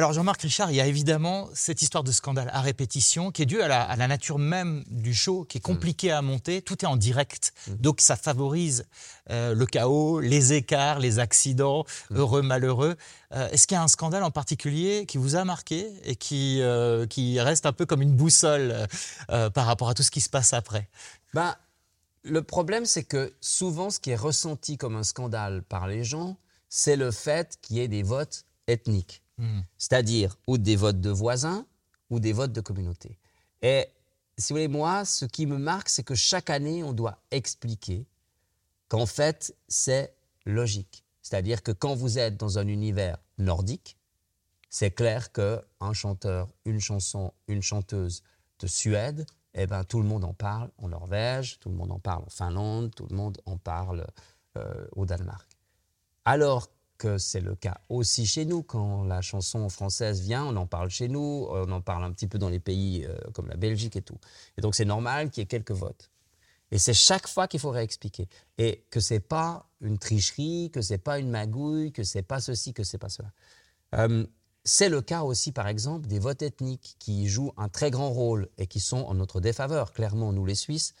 Alors 0.00 0.14
Jean-Marc 0.14 0.40
Richard, 0.40 0.70
il 0.70 0.76
y 0.76 0.80
a 0.80 0.86
évidemment 0.86 1.50
cette 1.52 1.82
histoire 1.82 2.02
de 2.02 2.10
scandale 2.10 2.48
à 2.54 2.62
répétition 2.62 3.30
qui 3.30 3.42
est 3.42 3.44
due 3.44 3.60
à 3.60 3.68
la, 3.68 4.08
nature 4.08 4.38
même 4.38 4.82
du 4.88 5.12
show, 5.12 5.44
qui 5.44 5.58
est 5.58 5.60
compliqué 5.60 6.10
à 6.10 6.22
monter. 6.22 6.62
Tout 6.62 6.82
est 6.82 6.88
en 6.88 6.96
direct, 6.96 7.52
mm. 7.68 7.74
donc 7.74 8.00
ça 8.00 8.16
favorise 8.16 8.86
euh, 9.28 9.54
le 9.54 9.66
chaos, 9.66 10.20
les 10.20 10.54
écarts, 10.54 11.00
les 11.00 11.18
accidents, 11.18 11.84
mm. 12.08 12.16
heureux, 12.16 12.40
malheureux. 12.40 12.96
Euh, 13.34 13.50
est-ce 13.50 13.66
qu'il 13.66 13.74
y 13.74 13.78
a 13.78 13.82
un 13.82 13.88
scandale 13.88 14.22
en 14.22 14.30
particulier 14.30 15.04
qui 15.04 15.18
vous 15.18 15.36
a 15.36 15.44
marqué 15.44 15.92
et 16.04 16.16
qui, 16.16 16.62
euh, 16.62 17.06
qui 17.06 17.38
reste 17.38 17.66
un 17.66 17.74
peu 17.74 17.84
comme 17.84 18.00
une 18.00 18.16
boussole 18.16 18.86
par 19.28 19.66
rapport 19.66 19.90
à 19.90 19.94
tout 19.94 20.02
ce 20.02 20.10
qui 20.10 20.22
se 20.22 20.30
passe 20.30 20.54
après? 20.54 20.88
Bah, 21.34 21.58
Le 22.24 22.42
problème, 22.42 22.86
c'est 22.86 23.04
que 23.04 23.34
souvent, 23.42 23.90
ce 23.90 24.00
qui 24.00 24.12
est 24.12 24.16
ressenti 24.16 24.78
comme 24.78 24.96
un 24.96 25.04
scandale 25.04 25.62
par 25.62 25.88
les 25.88 26.04
gens, 26.04 26.38
c'est 26.70 26.96
le 26.96 27.10
fait 27.10 27.58
qu'il 27.60 27.76
y 27.76 27.80
ait 27.80 27.88
des 27.88 28.02
votes 28.02 28.46
ethniques. 28.66 29.22
Hmm. 29.40 29.62
C'est-à-dire 29.78 30.36
ou 30.46 30.58
des 30.58 30.76
votes 30.76 31.00
de 31.00 31.08
voisins 31.08 31.64
ou 32.10 32.20
des 32.20 32.34
votes 32.34 32.52
de 32.52 32.60
communauté. 32.60 33.18
Et 33.62 33.86
si 34.36 34.52
vous 34.52 34.58
voulez, 34.58 34.68
moi, 34.68 35.06
ce 35.06 35.24
qui 35.24 35.46
me 35.46 35.56
marque, 35.56 35.88
c'est 35.88 36.02
que 36.02 36.14
chaque 36.14 36.50
année, 36.50 36.84
on 36.84 36.92
doit 36.92 37.18
expliquer 37.30 38.06
qu'en 38.88 39.06
fait, 39.06 39.56
c'est 39.66 40.14
logique. 40.44 41.04
C'est-à-dire 41.22 41.62
que 41.62 41.72
quand 41.72 41.94
vous 41.94 42.18
êtes 42.18 42.36
dans 42.36 42.58
un 42.58 42.68
univers 42.68 43.16
nordique, 43.38 43.96
c'est 44.68 44.90
clair 44.90 45.32
qu'un 45.32 45.92
chanteur, 45.94 46.48
une 46.66 46.80
chanson, 46.80 47.32
une 47.48 47.62
chanteuse 47.62 48.22
de 48.58 48.66
Suède, 48.66 49.24
eh 49.54 49.66
ben, 49.66 49.84
tout 49.84 50.02
le 50.02 50.06
monde 50.06 50.24
en 50.24 50.34
parle 50.34 50.70
en 50.76 50.88
Norvège, 50.88 51.58
tout 51.60 51.70
le 51.70 51.76
monde 51.76 51.92
en 51.92 51.98
parle 51.98 52.24
en 52.24 52.30
Finlande, 52.30 52.94
tout 52.94 53.06
le 53.08 53.16
monde 53.16 53.40
en 53.46 53.56
parle 53.56 54.06
euh, 54.58 54.86
au 54.92 55.06
Danemark. 55.06 55.48
Alors 56.26 56.68
que 57.00 57.16
c'est 57.16 57.40
le 57.40 57.54
cas 57.54 57.80
aussi 57.88 58.26
chez 58.26 58.44
nous. 58.44 58.62
Quand 58.62 59.04
la 59.04 59.22
chanson 59.22 59.68
française 59.70 60.20
vient, 60.20 60.44
on 60.44 60.54
en 60.56 60.66
parle 60.66 60.90
chez 60.90 61.08
nous, 61.08 61.48
on 61.50 61.72
en 61.72 61.80
parle 61.80 62.04
un 62.04 62.12
petit 62.12 62.26
peu 62.26 62.38
dans 62.38 62.50
les 62.50 62.60
pays 62.60 63.06
euh, 63.06 63.16
comme 63.32 63.48
la 63.48 63.56
Belgique 63.56 63.96
et 63.96 64.02
tout. 64.02 64.18
Et 64.58 64.60
donc 64.60 64.74
c'est 64.74 64.84
normal 64.84 65.30
qu'il 65.30 65.40
y 65.40 65.44
ait 65.44 65.46
quelques 65.46 65.72
votes. 65.72 66.10
Et 66.70 66.78
c'est 66.78 66.94
chaque 66.94 67.26
fois 67.26 67.48
qu'il 67.48 67.58
faut 67.58 67.70
réexpliquer. 67.70 68.28
Et 68.58 68.84
que 68.90 69.00
c'est 69.00 69.20
pas 69.20 69.66
une 69.80 69.98
tricherie, 69.98 70.70
que 70.72 70.82
c'est 70.82 70.98
pas 70.98 71.18
une 71.18 71.30
magouille, 71.30 71.90
que 71.90 72.04
c'est 72.04 72.22
pas 72.22 72.38
ceci, 72.38 72.74
que 72.74 72.84
c'est 72.84 72.98
pas 72.98 73.08
cela. 73.08 73.32
Euh, 73.94 74.26
c'est 74.64 74.90
le 74.90 75.00
cas 75.00 75.22
aussi, 75.22 75.52
par 75.52 75.68
exemple, 75.68 76.06
des 76.06 76.18
votes 76.18 76.42
ethniques 76.42 76.96
qui 76.98 77.28
jouent 77.28 77.54
un 77.56 77.70
très 77.70 77.90
grand 77.90 78.10
rôle 78.10 78.50
et 78.58 78.66
qui 78.66 78.78
sont 78.78 78.98
en 78.98 79.14
notre 79.14 79.40
défaveur, 79.40 79.94
clairement, 79.94 80.32
nous 80.34 80.44
les 80.44 80.54
Suisses. 80.54 80.94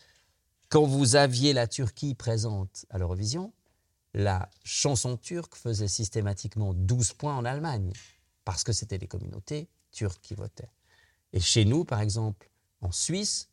Quand 0.70 0.86
vous 0.86 1.14
aviez 1.14 1.52
la 1.52 1.66
Turquie 1.66 2.14
présente 2.14 2.86
à 2.88 2.96
l'Eurovision, 2.96 3.52
la 4.14 4.48
chanson 4.64 5.16
turque 5.16 5.54
faisait 5.54 5.88
systématiquement 5.88 6.74
12 6.74 7.12
points 7.14 7.36
en 7.36 7.44
Allemagne, 7.44 7.92
parce 8.44 8.64
que 8.64 8.72
c'était 8.72 8.98
les 8.98 9.06
communautés 9.06 9.68
turques 9.92 10.20
qui 10.22 10.34
votaient. 10.34 10.70
Et 11.32 11.40
chez 11.40 11.64
nous, 11.64 11.84
par 11.84 12.00
exemple, 12.00 12.50
en 12.80 12.90
Suisse, 12.90 13.48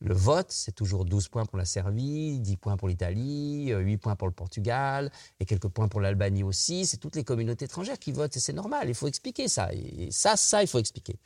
le 0.00 0.14
vote, 0.14 0.50
c'est 0.50 0.72
toujours 0.72 1.04
12 1.06 1.28
points 1.28 1.46
pour 1.46 1.56
la 1.56 1.64
Serbie, 1.64 2.38
10 2.38 2.56
points 2.58 2.76
pour 2.76 2.88
l'Italie, 2.88 3.72
8 3.72 3.96
points 3.96 4.16
pour 4.16 4.28
le 4.28 4.34
Portugal, 4.34 5.10
et 5.40 5.46
quelques 5.46 5.68
points 5.68 5.88
pour 5.88 6.00
l'Albanie 6.00 6.42
aussi. 6.42 6.84
C'est 6.84 6.98
toutes 6.98 7.16
les 7.16 7.24
communautés 7.24 7.64
étrangères 7.64 7.98
qui 7.98 8.12
votent, 8.12 8.36
et 8.36 8.40
c'est 8.40 8.52
normal, 8.52 8.88
il 8.88 8.94
faut 8.94 9.08
expliquer 9.08 9.48
ça. 9.48 9.72
Et 9.72 10.10
ça, 10.10 10.36
ça, 10.36 10.62
il 10.62 10.66
faut 10.66 10.78
expliquer. 10.78 11.16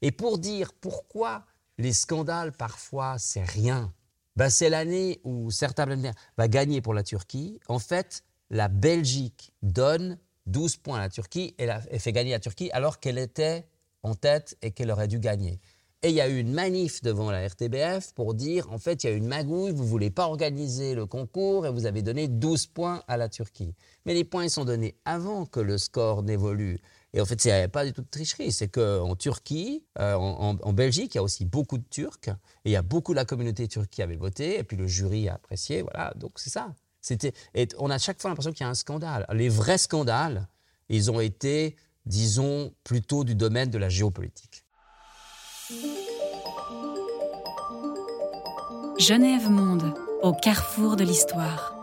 Et 0.00 0.12
pour 0.12 0.38
dire 0.38 0.72
pourquoi 0.72 1.44
les 1.78 1.92
scandales, 1.92 2.52
parfois, 2.52 3.18
c'est 3.18 3.44
rien, 3.44 3.92
bah, 4.36 4.50
c'est 4.50 4.70
l'année 4.70 5.20
où 5.24 5.50
certains 5.50 5.86
va 6.36 6.48
gagner 6.48 6.80
pour 6.80 6.94
la 6.94 7.02
Turquie. 7.02 7.60
En 7.68 7.78
fait, 7.78 8.24
la 8.50 8.68
Belgique 8.68 9.52
donne 9.62 10.18
12 10.46 10.76
points 10.78 10.98
à 10.98 11.00
la 11.02 11.08
Turquie 11.08 11.54
et, 11.58 11.68
fait 11.98 12.12
gagner 12.12 12.32
la 12.32 12.40
Turquie 12.40 12.70
alors 12.72 13.00
qu'elle 13.00 13.18
était 13.18 13.66
en 14.02 14.14
tête 14.14 14.56
et 14.62 14.70
qu'elle 14.70 14.90
aurait 14.90 15.08
dû 15.08 15.18
gagner. 15.18 15.60
Et 16.04 16.08
il 16.08 16.16
y 16.16 16.20
a 16.20 16.28
eu 16.28 16.38
une 16.38 16.52
manif 16.52 17.00
devant 17.02 17.30
la 17.30 17.46
RTBF 17.46 18.12
pour 18.14 18.34
dire, 18.34 18.68
en 18.72 18.78
fait, 18.78 19.04
il 19.04 19.06
y 19.06 19.10
a 19.10 19.12
eu 19.12 19.18
une 19.18 19.28
magouille, 19.28 19.70
vous 19.70 19.86
voulez 19.86 20.10
pas 20.10 20.26
organiser 20.26 20.96
le 20.96 21.06
concours 21.06 21.64
et 21.64 21.70
vous 21.70 21.86
avez 21.86 22.02
donné 22.02 22.26
12 22.26 22.66
points 22.66 23.04
à 23.06 23.16
la 23.16 23.28
Turquie. 23.28 23.74
Mais 24.04 24.12
les 24.12 24.24
points, 24.24 24.42
ils 24.42 24.50
sont 24.50 24.64
donnés 24.64 24.96
avant 25.04 25.46
que 25.46 25.60
le 25.60 25.78
score 25.78 26.24
n'évolue. 26.24 26.80
Et 27.14 27.20
en 27.20 27.26
fait, 27.26 27.44
il 27.44 27.48
n'y 27.48 27.52
avait 27.52 27.68
pas 27.68 27.84
du 27.84 27.92
tout 27.92 28.00
de 28.00 28.08
tricherie. 28.08 28.52
C'est 28.52 28.68
qu'en 28.68 29.14
Turquie, 29.16 29.84
euh, 29.98 30.14
en, 30.14 30.72
Belgique, 30.72 31.14
il 31.14 31.18
y 31.18 31.20
a 31.20 31.22
aussi 31.22 31.44
beaucoup 31.44 31.76
de 31.76 31.84
Turcs. 31.90 32.28
Et 32.64 32.70
il 32.70 32.72
y 32.72 32.76
a 32.76 32.82
beaucoup 32.82 33.12
de 33.12 33.16
la 33.16 33.24
communauté 33.24 33.68
turque 33.68 33.90
qui 33.90 34.02
avait 34.02 34.16
voté. 34.16 34.58
Et 34.58 34.64
puis 34.64 34.76
le 34.76 34.86
jury 34.86 35.28
a 35.28 35.34
apprécié. 35.34 35.82
Voilà, 35.82 36.12
donc 36.16 36.32
c'est 36.36 36.50
ça. 36.50 36.74
C'était, 37.02 37.32
et 37.54 37.68
on 37.78 37.90
a 37.90 37.98
chaque 37.98 38.20
fois 38.20 38.30
l'impression 38.30 38.52
qu'il 38.52 38.64
y 38.64 38.66
a 38.66 38.70
un 38.70 38.74
scandale. 38.74 39.26
Les 39.32 39.48
vrais 39.48 39.78
scandales, 39.78 40.48
ils 40.88 41.10
ont 41.10 41.20
été, 41.20 41.76
disons, 42.06 42.72
plutôt 42.84 43.24
du 43.24 43.34
domaine 43.34 43.70
de 43.70 43.78
la 43.78 43.88
géopolitique. 43.88 44.64
Genève 48.98 49.50
Monde, 49.50 49.94
au 50.22 50.32
carrefour 50.32 50.96
de 50.96 51.02
l'histoire. 51.02 51.74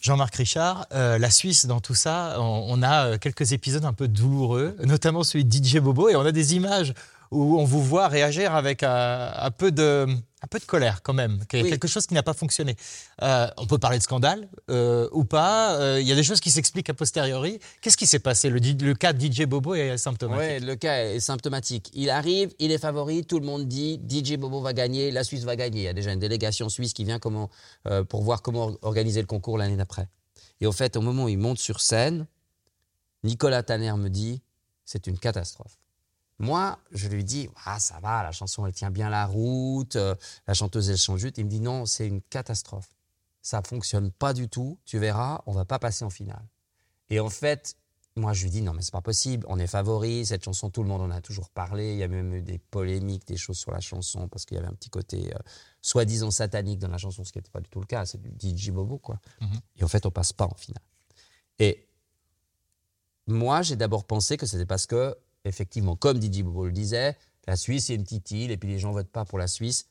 Jean-Marc 0.00 0.34
Richard, 0.36 0.86
euh, 0.92 1.18
la 1.18 1.30
Suisse 1.30 1.66
dans 1.66 1.80
tout 1.80 1.94
ça, 1.94 2.36
on, 2.38 2.64
on 2.68 2.82
a 2.82 3.06
euh, 3.06 3.18
quelques 3.18 3.52
épisodes 3.52 3.84
un 3.84 3.92
peu 3.92 4.08
douloureux, 4.08 4.74
notamment 4.84 5.22
celui 5.22 5.44
de 5.44 5.52
DJ 5.52 5.76
Bobo, 5.78 6.08
et 6.08 6.16
on 6.16 6.24
a 6.24 6.32
des 6.32 6.54
images 6.54 6.94
où 7.30 7.60
on 7.60 7.64
vous 7.64 7.82
voit 7.82 8.08
réagir 8.08 8.54
avec 8.54 8.82
un, 8.82 9.30
un 9.36 9.50
peu, 9.50 9.70
de, 9.70 10.06
un 10.42 10.46
peu 10.46 10.58
de 10.58 10.64
colère 10.64 11.02
quand 11.02 11.12
même, 11.12 11.44
qu'il 11.46 11.58
y 11.58 11.62
a 11.62 11.64
Oui. 11.64 11.70
quelque 11.70 11.86
chose 11.88 12.06
qui 12.06 12.14
n'a 12.14 12.22
pas 12.22 12.32
fonctionné. 12.34 12.76
Euh, 13.22 13.46
on 13.58 13.66
peut 13.66 13.78
parler 13.78 13.98
de 13.98 14.02
scandale 14.02 14.48
euh, 14.70 15.08
ou 15.12 15.24
pas, 15.24 15.78
euh, 15.78 16.00
il 16.00 16.06
y 16.06 16.12
a 16.12 16.14
des 16.14 16.22
choses 16.22 16.40
qui 16.40 16.50
s'expliquent 16.50 16.88
a 16.90 16.94
posteriori. 16.94 17.58
Qu'est-ce 17.82 17.96
qui 17.96 18.06
s'est 18.06 18.18
passé 18.20 18.48
le, 18.48 18.58
le 18.58 18.94
cas 18.94 19.12
de 19.12 19.20
DJ 19.24 19.44
Bobo 19.44 19.74
est 19.74 19.98
symptomatique? 19.98 20.60
Oui, 20.60 20.66
le 20.66 20.76
cas 20.76 21.04
est 21.04 21.20
symptomatique. 21.20 21.90
Il 21.94 22.08
arrive, 22.10 22.54
il 22.58 22.72
est 22.72 22.78
favori, 22.78 23.24
tout 23.24 23.38
le 23.38 23.44
monde 23.46 23.66
dit 23.68 24.00
DJ 24.08 24.36
Bobo 24.36 24.60
va 24.60 24.72
gagner, 24.72 25.10
la 25.10 25.24
Suisse 25.24 25.44
va 25.44 25.56
gagner. 25.56 25.80
Il 25.80 25.84
y 25.84 25.88
a 25.88 25.92
déjà 25.92 26.12
une 26.12 26.20
délégation 26.20 26.68
suisse 26.68 26.92
qui 26.94 27.04
vient 27.04 27.18
comment, 27.18 27.50
pour 28.08 28.22
voir 28.22 28.40
comment 28.42 28.66
or- 28.68 28.78
organiser 28.82 29.20
le 29.20 29.26
concours 29.26 29.58
l'année 29.58 29.76
d'après. 29.76 30.08
Et 30.62 30.66
au 30.66 30.72
fait, 30.72 30.96
au 30.96 31.00
moment 31.02 31.24
où 31.24 31.28
il 31.28 31.38
monte 31.38 31.58
sur 31.58 31.80
scène, 31.80 32.26
Nicolas 33.24 33.62
Tanner 33.62 33.92
me 33.98 34.08
dit 34.08 34.40
c'est 34.86 35.06
une 35.06 35.18
catastrophe. 35.18 35.76
Moi, 36.40 36.78
je 36.90 37.06
lui 37.08 37.22
dis 37.22 37.48
ah 37.66 37.78
ça 37.78 38.00
va, 38.00 38.22
la 38.22 38.32
chanson 38.32 38.66
elle 38.66 38.72
tient 38.72 38.90
bien 38.90 39.10
la 39.10 39.26
route, 39.26 39.96
euh, 39.96 40.14
la 40.46 40.54
chanteuse 40.54 40.88
elle 40.90 40.96
chante 40.96 41.18
juste. 41.18 41.36
Il 41.38 41.44
me 41.44 41.50
dit 41.50 41.60
non, 41.60 41.86
c'est 41.86 42.06
une 42.06 42.22
catastrophe. 42.22 42.88
Ça 43.42 43.62
fonctionne 43.62 44.10
pas 44.10 44.32
du 44.32 44.48
tout. 44.48 44.78
Tu 44.84 44.98
verras, 44.98 45.42
on 45.46 45.52
va 45.52 45.64
pas 45.64 45.78
passer 45.78 46.04
en 46.04 46.10
finale. 46.10 46.44
Et 47.10 47.20
en 47.20 47.28
fait, 47.28 47.76
moi, 48.16 48.32
je 48.32 48.44
lui 48.44 48.50
dis 48.50 48.62
non, 48.62 48.72
mais 48.72 48.80
c'est 48.82 48.92
pas 48.92 49.02
possible. 49.02 49.44
On 49.48 49.58
est 49.58 49.66
favori. 49.66 50.24
Cette 50.26 50.44
chanson, 50.44 50.70
tout 50.70 50.82
le 50.82 50.88
monde 50.88 51.02
en 51.02 51.10
a 51.10 51.20
toujours 51.20 51.50
parlé. 51.50 51.92
Il 51.92 51.98
y 51.98 52.02
a 52.02 52.08
même 52.08 52.34
eu 52.34 52.42
des 52.42 52.58
polémiques, 52.58 53.26
des 53.26 53.36
choses 53.36 53.58
sur 53.58 53.70
la 53.70 53.80
chanson 53.80 54.26
parce 54.28 54.46
qu'il 54.46 54.56
y 54.56 54.58
avait 54.58 54.68
un 54.68 54.74
petit 54.74 54.90
côté 54.90 55.32
euh, 55.34 55.38
soi-disant 55.82 56.30
satanique 56.30 56.78
dans 56.78 56.88
la 56.88 56.98
chanson, 56.98 57.22
ce 57.22 57.32
qui 57.32 57.38
n'était 57.38 57.50
pas 57.50 57.60
du 57.60 57.68
tout 57.68 57.80
le 57.80 57.86
cas. 57.86 58.06
C'est 58.06 58.20
du 58.20 58.56
DJ 58.56 58.70
Bobo, 58.70 58.98
quoi. 58.98 59.20
Mhm. 59.40 59.60
Et 59.76 59.84
en 59.84 59.88
fait, 59.88 60.06
on 60.06 60.10
passe 60.10 60.32
pas 60.32 60.46
en 60.46 60.54
finale. 60.54 60.82
Et 61.58 61.86
moi, 63.26 63.62
j'ai 63.62 63.76
d'abord 63.76 64.04
pensé 64.04 64.36
que 64.36 64.46
c'était 64.46 64.66
parce 64.66 64.86
que, 64.86 65.16
effectivement, 65.44 65.96
comme 65.96 66.20
DJ 66.20 66.42
Bobo 66.42 66.66
le 66.66 66.72
disait, 66.72 67.16
la 67.46 67.56
Suisse 67.56 67.90
est 67.90 67.94
une 67.94 68.04
petite 68.04 68.30
île 68.30 68.50
et 68.50 68.56
puis 68.56 68.68
les 68.68 68.78
gens 68.78 68.92
votent 68.92 69.10
pas 69.10 69.24
pour 69.24 69.38
la 69.38 69.48
Suisse. 69.48 69.86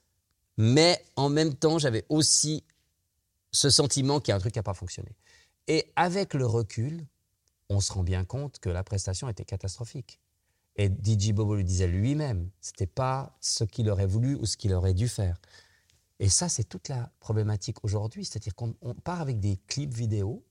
Mais 0.57 1.03
en 1.15 1.29
même 1.29 1.53
temps, 1.53 1.79
j'avais 1.79 2.05
aussi 2.09 2.63
ce 3.51 3.69
sentiment 3.69 4.19
qu'il 4.19 4.31
y 4.31 4.33
a 4.33 4.35
un 4.35 4.39
truc 4.39 4.53
qui 4.53 4.59
n'a 4.59 4.63
pas 4.63 4.73
fonctionné. 4.73 5.15
Et 5.67 5.91
avec 5.95 6.33
le 6.33 6.45
recul, 6.45 7.05
on 7.69 7.79
se 7.79 7.93
rend 7.93 8.03
bien 8.03 8.25
compte 8.25 8.59
que 8.59 8.69
la 8.69 8.83
prestation 8.83 9.29
était 9.29 9.45
catastrophique. 9.45 10.19
Et 10.75 10.87
DJ 10.87 11.31
Bobo 11.33 11.55
le 11.55 11.63
disait 11.63 11.87
lui-même, 11.87 12.49
c'était 12.61 12.87
pas 12.87 13.37
ce 13.41 13.63
qu'il 13.63 13.89
aurait 13.89 14.05
voulu 14.05 14.35
ou 14.35 14.45
ce 14.45 14.57
qu'il 14.57 14.73
aurait 14.73 14.93
dû 14.93 15.07
faire. 15.07 15.39
Et 16.19 16.29
ça, 16.29 16.49
c'est 16.49 16.63
toute 16.63 16.89
la 16.89 17.11
problématique 17.19 17.83
aujourd'hui, 17.83 18.25
c'est-à-dire 18.25 18.55
qu'on 18.55 18.75
on 18.81 18.93
part 18.93 19.21
avec 19.21 19.39
des 19.39 19.57
clips 19.67 19.93
vidéo 19.93 20.43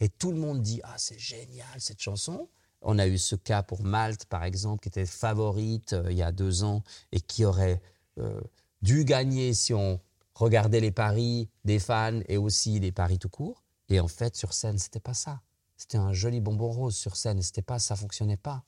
et 0.00 0.08
tout 0.08 0.30
le 0.30 0.38
monde 0.38 0.62
dit 0.62 0.80
ah 0.84 0.94
c'est 0.96 1.18
génial 1.18 1.80
cette 1.80 2.00
chanson. 2.00 2.48
On 2.82 2.98
a 2.98 3.06
eu 3.06 3.18
ce 3.18 3.34
cas 3.36 3.62
pour 3.62 3.82
Malte 3.82 4.26
par 4.26 4.44
exemple 4.44 4.82
qui 4.82 4.88
était 4.88 5.06
favorite 5.06 5.92
euh, 5.94 6.10
il 6.10 6.16
y 6.16 6.22
a 6.22 6.32
deux 6.32 6.64
ans 6.64 6.82
et 7.12 7.20
qui 7.20 7.44
aurait 7.44 7.80
euh, 8.18 8.40
dû 8.82 9.04
gagner 9.04 9.54
si 9.54 9.74
on 9.74 10.00
regardait 10.34 10.80
les 10.80 10.92
paris 10.92 11.48
des 11.64 11.78
fans 11.78 12.20
et 12.28 12.36
aussi 12.36 12.78
les 12.78 12.92
paris 12.92 13.18
tout 13.18 13.28
court. 13.28 13.64
Et 13.88 14.00
en 14.00 14.08
fait 14.08 14.36
sur 14.36 14.52
scène 14.52 14.78
c'était 14.78 15.00
pas 15.00 15.14
ça. 15.14 15.40
C'était 15.76 15.98
un 15.98 16.12
joli 16.12 16.40
bonbon 16.40 16.70
rose 16.70 16.96
sur 16.96 17.16
scène. 17.16 17.40
C'était 17.40 17.62
pas 17.62 17.78
ça 17.78 17.96
fonctionnait 17.96 18.36
pas. 18.36 18.64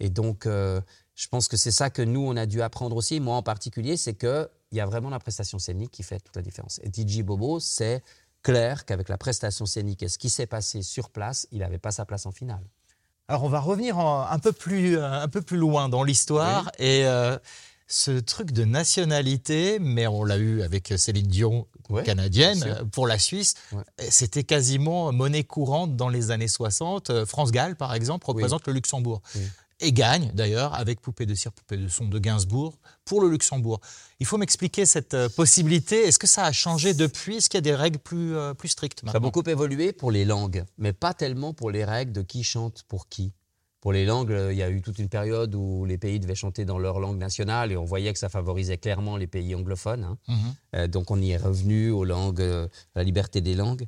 Et 0.00 0.08
donc, 0.08 0.46
euh, 0.46 0.80
je 1.14 1.28
pense 1.28 1.46
que 1.46 1.56
c'est 1.56 1.70
ça 1.70 1.90
que 1.90 2.02
nous, 2.02 2.20
on 2.20 2.36
a 2.36 2.46
dû 2.46 2.62
apprendre 2.62 2.96
aussi, 2.96 3.20
moi 3.20 3.36
en 3.36 3.42
particulier, 3.42 3.96
c'est 3.98 4.14
qu'il 4.14 4.48
y 4.72 4.80
a 4.80 4.86
vraiment 4.86 5.10
la 5.10 5.18
prestation 5.18 5.58
scénique 5.58 5.90
qui 5.90 6.02
fait 6.02 6.18
toute 6.18 6.34
la 6.34 6.42
différence. 6.42 6.80
Et 6.82 6.90
DJ 6.90 7.20
Bobo, 7.22 7.60
c'est 7.60 8.02
clair 8.42 8.86
qu'avec 8.86 9.10
la 9.10 9.18
prestation 9.18 9.66
scénique 9.66 10.02
et 10.02 10.08
ce 10.08 10.16
qui 10.16 10.30
s'est 10.30 10.46
passé 10.46 10.82
sur 10.82 11.10
place, 11.10 11.46
il 11.52 11.58
n'avait 11.58 11.78
pas 11.78 11.90
sa 11.90 12.06
place 12.06 12.24
en 12.24 12.32
finale. 12.32 12.64
Alors 13.30 13.44
on 13.44 13.48
va 13.48 13.60
revenir 13.60 13.96
en- 13.96 14.26
un, 14.28 14.38
peu 14.40 14.50
plus, 14.50 14.98
euh, 14.98 15.08
un 15.22 15.28
peu 15.28 15.40
plus 15.40 15.56
loin 15.56 15.88
dans 15.88 16.02
l'histoire 16.02 16.68
et 16.80 17.06
euh, 17.06 17.38
ce 17.86 18.10
truc 18.18 18.50
de 18.50 18.64
nationalité, 18.64 19.78
mais 19.80 20.08
on 20.08 20.24
l'a 20.24 20.36
eu 20.36 20.62
avec 20.62 20.92
Céline 20.96 21.28
Dion, 21.28 21.66
Ouais, 21.90 22.02
canadienne, 22.04 22.88
pour 22.92 23.06
la 23.08 23.18
Suisse. 23.18 23.54
Ouais. 23.72 23.82
C'était 24.10 24.42
quasiment 24.44 25.12
monnaie 25.12 25.42
courante 25.44 25.96
dans 25.96 26.08
les 26.08 26.30
années 26.32 26.46
60. 26.48 27.10
Euh, 27.10 27.26
France 27.26 27.50
Gall, 27.52 27.74
par 27.76 27.94
exemple, 27.94 28.26
représente 28.26 28.66
le 28.66 28.72
Luxembourg. 28.72 29.22
Oui. 29.36 29.42
Et 29.82 29.92
gagne 29.92 30.30
d'ailleurs 30.34 30.74
avec 30.74 31.00
Poupée 31.00 31.24
de 31.26 31.34
cire, 31.34 31.52
Poupée 31.52 31.78
de 31.78 31.88
son 31.88 32.06
de 32.06 32.18
Gainsbourg 32.18 32.78
pour 33.04 33.22
le 33.22 33.30
Luxembourg. 33.30 33.80
Il 34.18 34.26
faut 34.26 34.36
m'expliquer 34.36 34.84
cette 34.84 35.14
euh, 35.14 35.28
possibilité. 35.30 36.06
Est-ce 36.06 36.18
que 36.18 36.26
ça 36.26 36.44
a 36.44 36.52
changé 36.52 36.92
depuis? 36.92 37.36
Est-ce 37.36 37.48
qu'il 37.48 37.56
y 37.56 37.58
a 37.58 37.62
des 37.62 37.74
règles 37.74 37.98
plus, 37.98 38.36
euh, 38.36 38.52
plus 38.52 38.68
strictes 38.68 39.00
Ça 39.00 39.04
a 39.04 39.12
maintenant? 39.14 39.28
beaucoup 39.28 39.42
évolué 39.48 39.92
pour 39.92 40.10
les 40.10 40.24
langues, 40.26 40.64
mais 40.76 40.92
pas 40.92 41.14
tellement 41.14 41.54
pour 41.54 41.70
les 41.70 41.84
règles 41.84 42.12
de 42.12 42.20
qui 42.22 42.44
chante 42.44 42.82
pour 42.88 43.08
qui. 43.08 43.32
Pour 43.80 43.94
les 43.94 44.04
langues, 44.04 44.32
euh, 44.32 44.52
il 44.52 44.58
y 44.58 44.62
a 44.62 44.68
eu 44.68 44.82
toute 44.82 44.98
une 44.98 45.08
période 45.08 45.54
où 45.54 45.86
les 45.86 45.96
pays 45.96 46.20
devaient 46.20 46.34
chanter 46.34 46.66
dans 46.66 46.78
leur 46.78 47.00
langue 47.00 47.16
nationale 47.16 47.72
et 47.72 47.78
on 47.78 47.86
voyait 47.86 48.12
que 48.12 48.18
ça 48.18 48.28
favorisait 48.28 48.76
clairement 48.76 49.16
les 49.16 49.26
pays 49.26 49.54
anglophones. 49.54 50.04
hein. 50.04 50.18
Mhm. 50.28 50.54
Euh, 50.76 50.86
donc 50.88 51.10
on 51.10 51.18
y 51.18 51.30
est 51.30 51.38
revenu 51.38 51.90
aux 51.90 52.04
langues, 52.04 52.42
à 52.42 52.68
la 52.96 53.02
liberté 53.04 53.40
des 53.40 53.54
langues. 53.54 53.86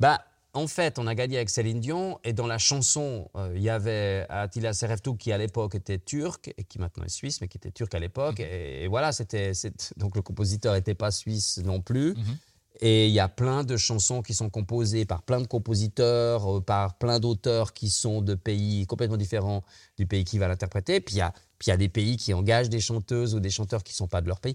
Bah, 0.00 0.24
en 0.52 0.66
fait, 0.66 0.98
on 0.98 1.06
a 1.06 1.14
gagné 1.14 1.36
avec 1.36 1.50
Céline 1.50 1.80
Dion 1.80 2.18
et 2.24 2.32
dans 2.32 2.46
la 2.46 2.58
chanson, 2.58 3.30
euh, 3.36 3.52
il 3.54 3.62
y 3.62 3.70
avait 3.70 4.26
Attila 4.28 4.72
Sereftou 4.72 5.14
qui 5.14 5.32
à 5.32 5.38
l'époque 5.38 5.74
était 5.76 5.98
turc 5.98 6.52
et 6.56 6.64
qui 6.64 6.78
maintenant 6.78 7.04
est 7.04 7.10
suisse, 7.10 7.40
mais 7.40 7.48
qui 7.48 7.58
était 7.58 7.70
turc 7.70 7.94
à 7.94 7.98
l'époque. 7.98 8.40
Et, 8.40 8.84
et 8.84 8.88
voilà, 8.88 9.12
c'était 9.12 9.52
donc 9.96 10.16
le 10.16 10.22
compositeur 10.22 10.74
n'était 10.74 10.94
pas 10.94 11.10
suisse 11.10 11.58
non 11.58 11.80
plus. 11.80 12.14
Mhm. 12.14 12.36
Et 12.82 13.08
il 13.08 13.12
y 13.12 13.20
a 13.20 13.28
plein 13.28 13.62
de 13.62 13.76
chansons 13.76 14.22
qui 14.22 14.32
sont 14.32 14.48
composées 14.48 15.04
par 15.04 15.22
plein 15.22 15.40
de 15.40 15.46
compositeurs, 15.46 16.56
euh, 16.56 16.60
par 16.60 16.96
plein 16.96 17.20
d'auteurs 17.20 17.72
qui 17.72 17.90
sont 17.90 18.22
de 18.22 18.34
pays 18.34 18.86
complètement 18.86 19.18
différents 19.18 19.62
du 19.98 20.06
pays 20.06 20.24
qui 20.24 20.38
va 20.38 20.48
l'interpréter. 20.48 21.00
Puis 21.00 21.16
il 21.16 21.18
y 21.18 21.22
a, 21.22 21.32
puis 21.58 21.68
il 21.68 21.70
y 21.70 21.72
a 21.72 21.76
des 21.76 21.90
pays 21.90 22.16
qui 22.16 22.32
engagent 22.32 22.70
des 22.70 22.80
chanteuses 22.80 23.34
ou 23.34 23.40
des 23.40 23.50
chanteurs 23.50 23.84
qui 23.84 23.92
ne 23.92 23.96
sont 23.96 24.08
pas 24.08 24.22
de 24.22 24.28
leur 24.28 24.40
pays. 24.40 24.54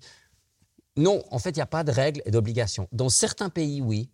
Non, 0.97 1.23
en 1.29 1.39
fait, 1.39 1.51
il 1.51 1.57
n'y 1.57 1.61
a 1.61 1.67
pas 1.67 1.83
de 1.83 1.91
règles 1.91 2.21
et 2.25 2.31
d'obligations. 2.31 2.87
Dans 2.91 3.09
certains 3.09 3.49
pays, 3.49 3.81
oui. 3.81 4.09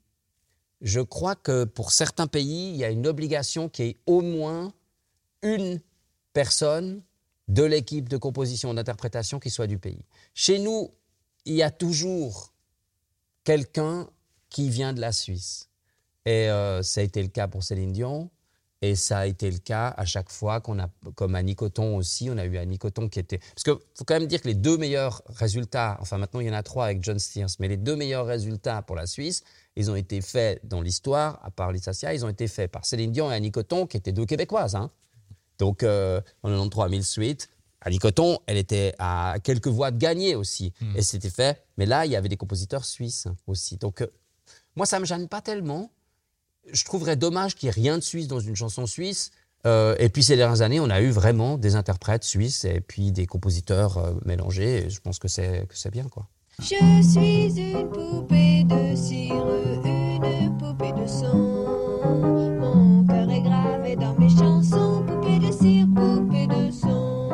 Je 0.81 1.00
crois 1.00 1.35
que 1.35 1.63
pour 1.63 1.91
certains 1.91 2.27
pays, 2.27 2.71
il 2.71 2.75
y 2.75 2.83
a 2.83 2.89
une 2.89 3.07
obligation 3.07 3.69
qui 3.69 3.83
est 3.83 3.97
au 4.05 4.21
moins 4.21 4.73
une 5.43 5.79
personne 6.33 7.01
de 7.47 7.63
l'équipe 7.63 8.09
de 8.09 8.17
composition 8.17 8.73
d'interprétation 8.73 9.39
qui 9.39 9.50
soit 9.50 9.67
du 9.67 9.77
pays. 9.77 10.03
Chez 10.33 10.57
nous, 10.57 10.91
il 11.45 11.55
y 11.55 11.63
a 11.63 11.71
toujours 11.71 12.53
quelqu'un 13.43 14.07
qui 14.50 14.69
vient 14.69 14.93
de 14.93 15.01
la 15.01 15.11
Suisse. 15.11 15.69
Et 16.25 16.50
euh, 16.50 16.83
ça 16.83 17.01
a 17.01 17.03
été 17.03 17.21
le 17.21 17.29
cas 17.29 17.47
pour 17.47 17.63
Céline 17.63 17.91
Dion. 17.91 18.29
Et 18.83 18.95
ça 18.95 19.19
a 19.19 19.25
été 19.27 19.51
le 19.51 19.59
cas 19.59 19.93
à 19.95 20.05
chaque 20.05 20.31
fois 20.31 20.59
qu'on 20.59 20.79
a, 20.79 20.89
comme 21.13 21.35
Annie 21.35 21.55
Coton 21.55 21.97
aussi, 21.97 22.29
on 22.31 22.38
a 22.38 22.45
eu 22.45 22.57
Annie 22.57 22.79
Coton 22.79 23.09
qui 23.09 23.19
était. 23.19 23.38
Parce 23.38 23.63
qu'il 23.63 23.73
faut 23.73 24.05
quand 24.05 24.15
même 24.15 24.27
dire 24.27 24.41
que 24.41 24.47
les 24.47 24.55
deux 24.55 24.75
meilleurs 24.75 25.21
résultats, 25.27 25.97
enfin 26.01 26.17
maintenant 26.17 26.39
il 26.39 26.47
y 26.47 26.50
en 26.50 26.53
a 26.53 26.63
trois 26.63 26.85
avec 26.85 27.03
John 27.03 27.19
Steers, 27.19 27.45
mais 27.59 27.67
les 27.67 27.77
deux 27.77 27.95
meilleurs 27.95 28.25
résultats 28.25 28.81
pour 28.81 28.95
la 28.95 29.05
Suisse, 29.05 29.43
ils 29.75 29.89
ont 29.89 29.95
été 29.95 30.21
faits 30.21 30.59
dans 30.65 30.81
l'histoire, 30.81 31.39
à 31.43 31.51
part 31.51 31.71
Lissassia, 31.71 32.13
ils 32.13 32.25
ont 32.25 32.29
été 32.29 32.47
faits 32.47 32.71
par 32.71 32.85
Céline 32.85 33.11
Dion 33.11 33.31
et 33.31 33.35
Annie 33.35 33.51
Coton, 33.51 33.87
qui 33.87 33.97
étaient 33.97 34.11
deux 34.11 34.25
Québécoises. 34.25 34.75
hein. 34.75 34.91
Donc 35.57 35.83
euh, 35.83 36.21
en 36.43 36.49
93 36.49 36.89
000 36.91 37.03
suites, 37.03 37.49
Annie 37.81 37.99
Coton, 37.99 38.39
elle 38.47 38.57
était 38.57 38.93
à 38.99 39.35
quelques 39.43 39.67
voix 39.67 39.91
de 39.91 39.97
gagner 39.97 40.35
aussi. 40.35 40.73
Et 40.95 41.01
c'était 41.01 41.29
fait. 41.29 41.63
Mais 41.77 41.85
là, 41.85 42.05
il 42.05 42.11
y 42.11 42.15
avait 42.15 42.29
des 42.29 42.37
compositeurs 42.37 42.85
suisses 42.85 43.27
aussi. 43.47 43.77
Donc 43.77 44.01
euh, 44.01 44.07
moi, 44.75 44.85
ça 44.85 44.97
ne 44.97 45.01
me 45.01 45.05
gêne 45.05 45.27
pas 45.27 45.41
tellement 45.41 45.91
je 46.71 46.83
trouverais 46.85 47.15
dommage 47.15 47.55
qu'il 47.55 47.67
n'y 47.67 47.69
ait 47.69 47.81
rien 47.81 47.97
de 47.97 48.03
suisse 48.03 48.27
dans 48.27 48.39
une 48.39 48.55
chanson 48.55 48.85
suisse. 48.85 49.31
Euh, 49.65 49.95
et 49.99 50.09
puis 50.09 50.23
ces 50.23 50.35
dernières 50.35 50.61
années, 50.61 50.79
on 50.79 50.89
a 50.89 51.01
eu 51.01 51.09
vraiment 51.09 51.57
des 51.57 51.75
interprètes 51.75 52.23
suisses 52.23 52.65
et 52.65 52.81
puis 52.81 53.11
des 53.11 53.27
compositeurs 53.27 53.97
euh, 53.97 54.13
mélangés. 54.25 54.85
Et 54.85 54.89
je 54.89 54.99
pense 55.01 55.19
que 55.19 55.27
c'est 55.27 55.67
bien 55.91 56.05
quoi. 56.05 56.27
Je 56.63 57.01
suis 57.01 57.59
une 57.59 57.89
poupée 57.89 58.63
de 58.63 58.95
cire, 58.95 59.43
une 59.83 60.55
poupée 60.57 60.91
de 60.91 61.07
son. 61.07 61.65
Mon 62.59 63.03
cœur 63.03 63.29
est 63.31 63.41
gravé 63.41 63.95
dans 63.95 64.13
mes 64.13 64.29
chansons, 64.29 65.03
poupée 65.07 65.39
de 65.39 65.51
cire, 65.51 65.87
poupée 65.95 66.45
de 66.45 66.69
son. 66.71 67.29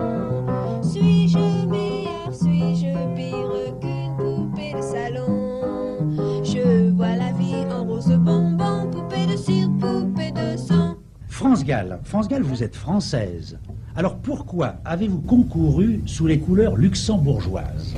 Suis-je 0.82 1.68
meilleure, 1.68 2.34
suis-je 2.34 3.16
pire 3.16 3.80
qu'une 3.82 4.16
poupée 4.16 4.74
de 4.74 4.82
salon? 4.82 6.10
Je 6.44 6.90
vois 6.92 7.18
la 7.18 7.34
vie 7.34 7.66
en 7.70 7.84
rose 7.84 8.08
bonbon, 8.08 8.90
poupée 8.90 9.26
de 9.26 9.36
cire, 9.36 9.70
poupée 9.78 10.32
de 10.32 10.58
son. 10.58 10.96
France 11.28 11.66
Gall, 11.66 12.00
France 12.06 12.30
Gall, 12.30 12.44
vous 12.44 12.64
êtes 12.64 12.78
française. 12.78 13.60
Alors 13.98 14.16
pourquoi 14.18 14.76
avez-vous 14.86 15.22
concouru 15.22 16.02
sous 16.06 16.28
les 16.28 16.38
couleurs 16.38 16.76
luxembourgeoises 16.78 17.96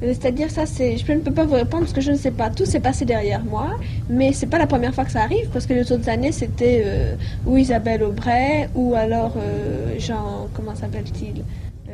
Euh, 0.00 0.14
C'est-à-dire 0.14 0.48
ça, 0.48 0.64
c'est, 0.64 0.96
je 0.96 1.12
ne 1.12 1.18
peux 1.18 1.32
pas 1.32 1.44
vous 1.44 1.54
répondre 1.56 1.82
parce 1.82 1.92
que 1.92 2.00
je 2.00 2.12
ne 2.12 2.16
sais 2.16 2.30
pas. 2.30 2.50
Tout 2.50 2.64
s'est 2.66 2.78
passé 2.78 3.04
derrière 3.04 3.44
moi, 3.44 3.70
mais 4.08 4.32
c'est 4.32 4.46
pas 4.46 4.58
la 4.58 4.68
première 4.68 4.94
fois 4.94 5.04
que 5.04 5.10
ça 5.10 5.22
arrive 5.22 5.48
parce 5.52 5.66
que 5.66 5.74
les 5.74 5.90
autres 5.90 6.08
années 6.08 6.30
c'était 6.30 6.82
euh, 6.86 7.16
ou 7.46 7.56
Isabelle 7.56 8.04
Aubray 8.04 8.68
ou 8.76 8.94
alors 8.94 9.34
euh, 9.38 9.98
Jean, 9.98 10.46
comment 10.54 10.76
s'appelle-t-il? 10.76 11.42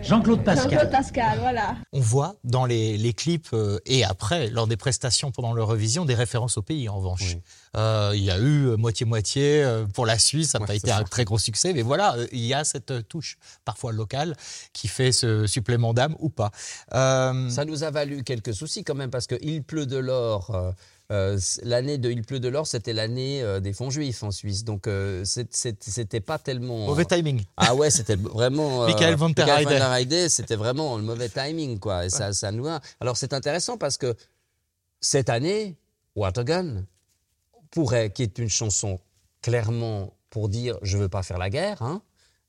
Jean-Claude 0.03 0.45
Pascal. 0.45 0.71
Jean-Claude 0.71 0.91
Pascal, 0.91 1.39
voilà. 1.41 1.77
On 1.93 2.01
voit 2.01 2.37
dans 2.45 2.65
les, 2.65 2.97
les 2.97 3.13
clips 3.13 3.49
euh, 3.53 3.79
et 3.87 4.05
après, 4.05 4.49
lors 4.51 4.67
des 4.67 4.77
prestations 4.77 5.33
pendant 5.33 5.53
l'Eurovision, 5.53 6.05
des 6.05 6.15
références 6.15 6.57
au 6.59 6.63
pays 6.63 6.89
en 6.89 6.97
revanche. 6.97 7.35
Oui. 7.35 7.41
Euh, 7.77 8.13
il 8.15 8.23
y 8.23 8.31
a 8.31 8.39
eu 8.39 8.67
euh, 8.69 8.77
moitié-moitié 8.77 9.63
euh, 9.65 9.85
pour 9.87 10.07
la 10.07 10.19
Suisse, 10.19 10.51
ça 10.51 10.59
n'a 10.59 10.63
Ouais, 10.63 10.67
pas 10.69 10.75
été 10.77 10.93
un 10.93 11.03
très 11.03 11.25
gros 11.25 11.39
succès, 11.39 11.73
mais 11.73 11.83
voilà, 11.83 12.15
euh, 12.17 12.27
il 12.33 12.45
y 12.45 12.55
a 12.55 12.63
cette 12.65 13.09
touche, 13.09 13.37
parfois 13.65 13.93
locale, 13.93 14.37
qui 14.73 14.87
fait 14.89 15.13
ce 15.13 15.47
supplément 15.47 15.93
d'âme 15.93 16.15
ou 16.21 16.29
pas. 16.31 16.51
Euh, 16.95 17.49
Ça 17.51 17.65
nous 17.65 17.83
a 17.83 17.91
valu 17.91 18.23
quelques 18.23 18.55
soucis 18.55 18.85
quand 18.85 18.95
même 18.95 19.11
parce 19.11 19.27
que 19.27 19.35
Il 19.43 19.63
pleut 19.63 19.87
de 19.87 19.97
l'or. 19.97 20.57
Euh, 21.13 21.37
euh, 21.37 21.39
l'année 21.63 21.99
de 21.99 22.11
Il 22.11 22.23
pleut 22.23 22.41
de 22.41 22.49
l'or, 22.49 22.67
c'était 22.67 22.93
l'année 22.93 23.43
euh, 23.43 23.61
des 23.61 23.73
fonds 23.73 23.91
juifs 23.91 24.23
en 24.23 24.31
Suisse. 24.31 24.65
Donc 24.65 24.87
euh, 24.87 25.25
c'était 25.25 26.21
pas 26.21 26.39
tellement. 26.39 26.87
mauvais 26.87 27.05
timing. 27.05 27.43
Ah 27.57 27.75
ouais, 27.75 27.91
c'était 27.91 28.17
vraiment. 28.17 28.83
euh, 28.85 28.87
Michael 28.87 29.15
van 29.15 29.31
der 29.31 29.49
Heide. 29.93 30.29
c'était 30.29 30.57
vraiment 30.57 30.97
le 30.97 31.03
mauvais 31.05 31.29
timing, 31.29 31.79
quoi. 31.79 32.07
Et 32.07 32.11
ça, 32.11 32.33
ça 32.33 32.51
nous 32.53 32.67
a- 32.67 32.81
Alors 33.01 33.17
c'est 33.17 33.33
intéressant 33.33 33.79
parce 33.79 33.97
que 33.99 34.15
cette 35.01 35.29
année, 35.29 35.77
Watergun 36.17 36.85
pourrait, 37.71 38.11
qui 38.11 38.23
est 38.23 38.39
une 38.39 38.49
chanson 38.49 38.99
clairement 39.43 40.15
pour 40.31 40.49
dire 40.49 40.79
je 40.83 40.99
veux 40.99 41.09
pas 41.09 41.23
faire 41.23 41.39
la 41.39 41.51
guerre, 41.51 41.83
hein, 41.83 42.03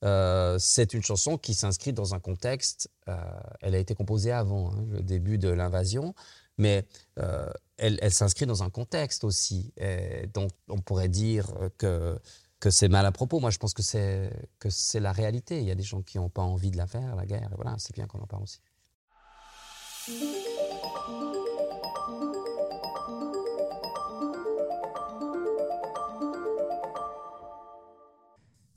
euh, 0.03 0.57
c'est 0.59 0.93
une 0.93 1.03
chanson 1.03 1.37
qui 1.37 1.53
s'inscrit 1.53 1.93
dans 1.93 2.13
un 2.15 2.19
contexte. 2.19 2.89
euh, 3.07 3.15
elle 3.61 3.75
a 3.75 3.77
été 3.79 3.93
composée 3.95 4.31
avant 4.31 4.71
hein, 4.71 4.85
le 4.91 5.01
début 5.01 5.37
de 5.37 5.49
l'invasion, 5.49 6.13
mais 6.57 6.85
euh, 7.19 7.49
elle, 7.77 8.11
s'inscrit 8.11 8.45
dans 8.45 8.63
un 8.63 8.69
contexte 8.69 9.23
aussi. 9.23 9.73
Donc 10.33 10.51
on 10.67 10.79
pourrait 10.79 11.09
dire 11.09 11.51
que 11.77 12.19
c'est 12.69 12.89
mal 12.89 13.05
à 13.05 13.11
propos. 13.11 13.39
Moi, 13.39 13.51
je 13.51 13.57
pense 13.57 13.73
que 13.73 13.83
c'est 13.83 14.99
la 14.99 15.11
réalité. 15.11 15.59
Il 15.59 15.67
y 15.67 15.71
a 15.71 15.75
des 15.75 15.83
gens 15.83 16.01
qui 16.01 16.17
n'ont 16.17 16.29
pas 16.29 16.41
envie 16.41 16.71
de 16.71 16.77
la 16.77 16.87
faire, 16.87 17.15
la 17.15 17.25
guerre. 17.25 17.49
Voilà, 17.55 17.75
c'est 17.77 17.93
bien 17.93 18.07
qu'on 18.07 18.19
en 18.19 18.27
parle 18.27 18.43
aussi. 18.43 18.59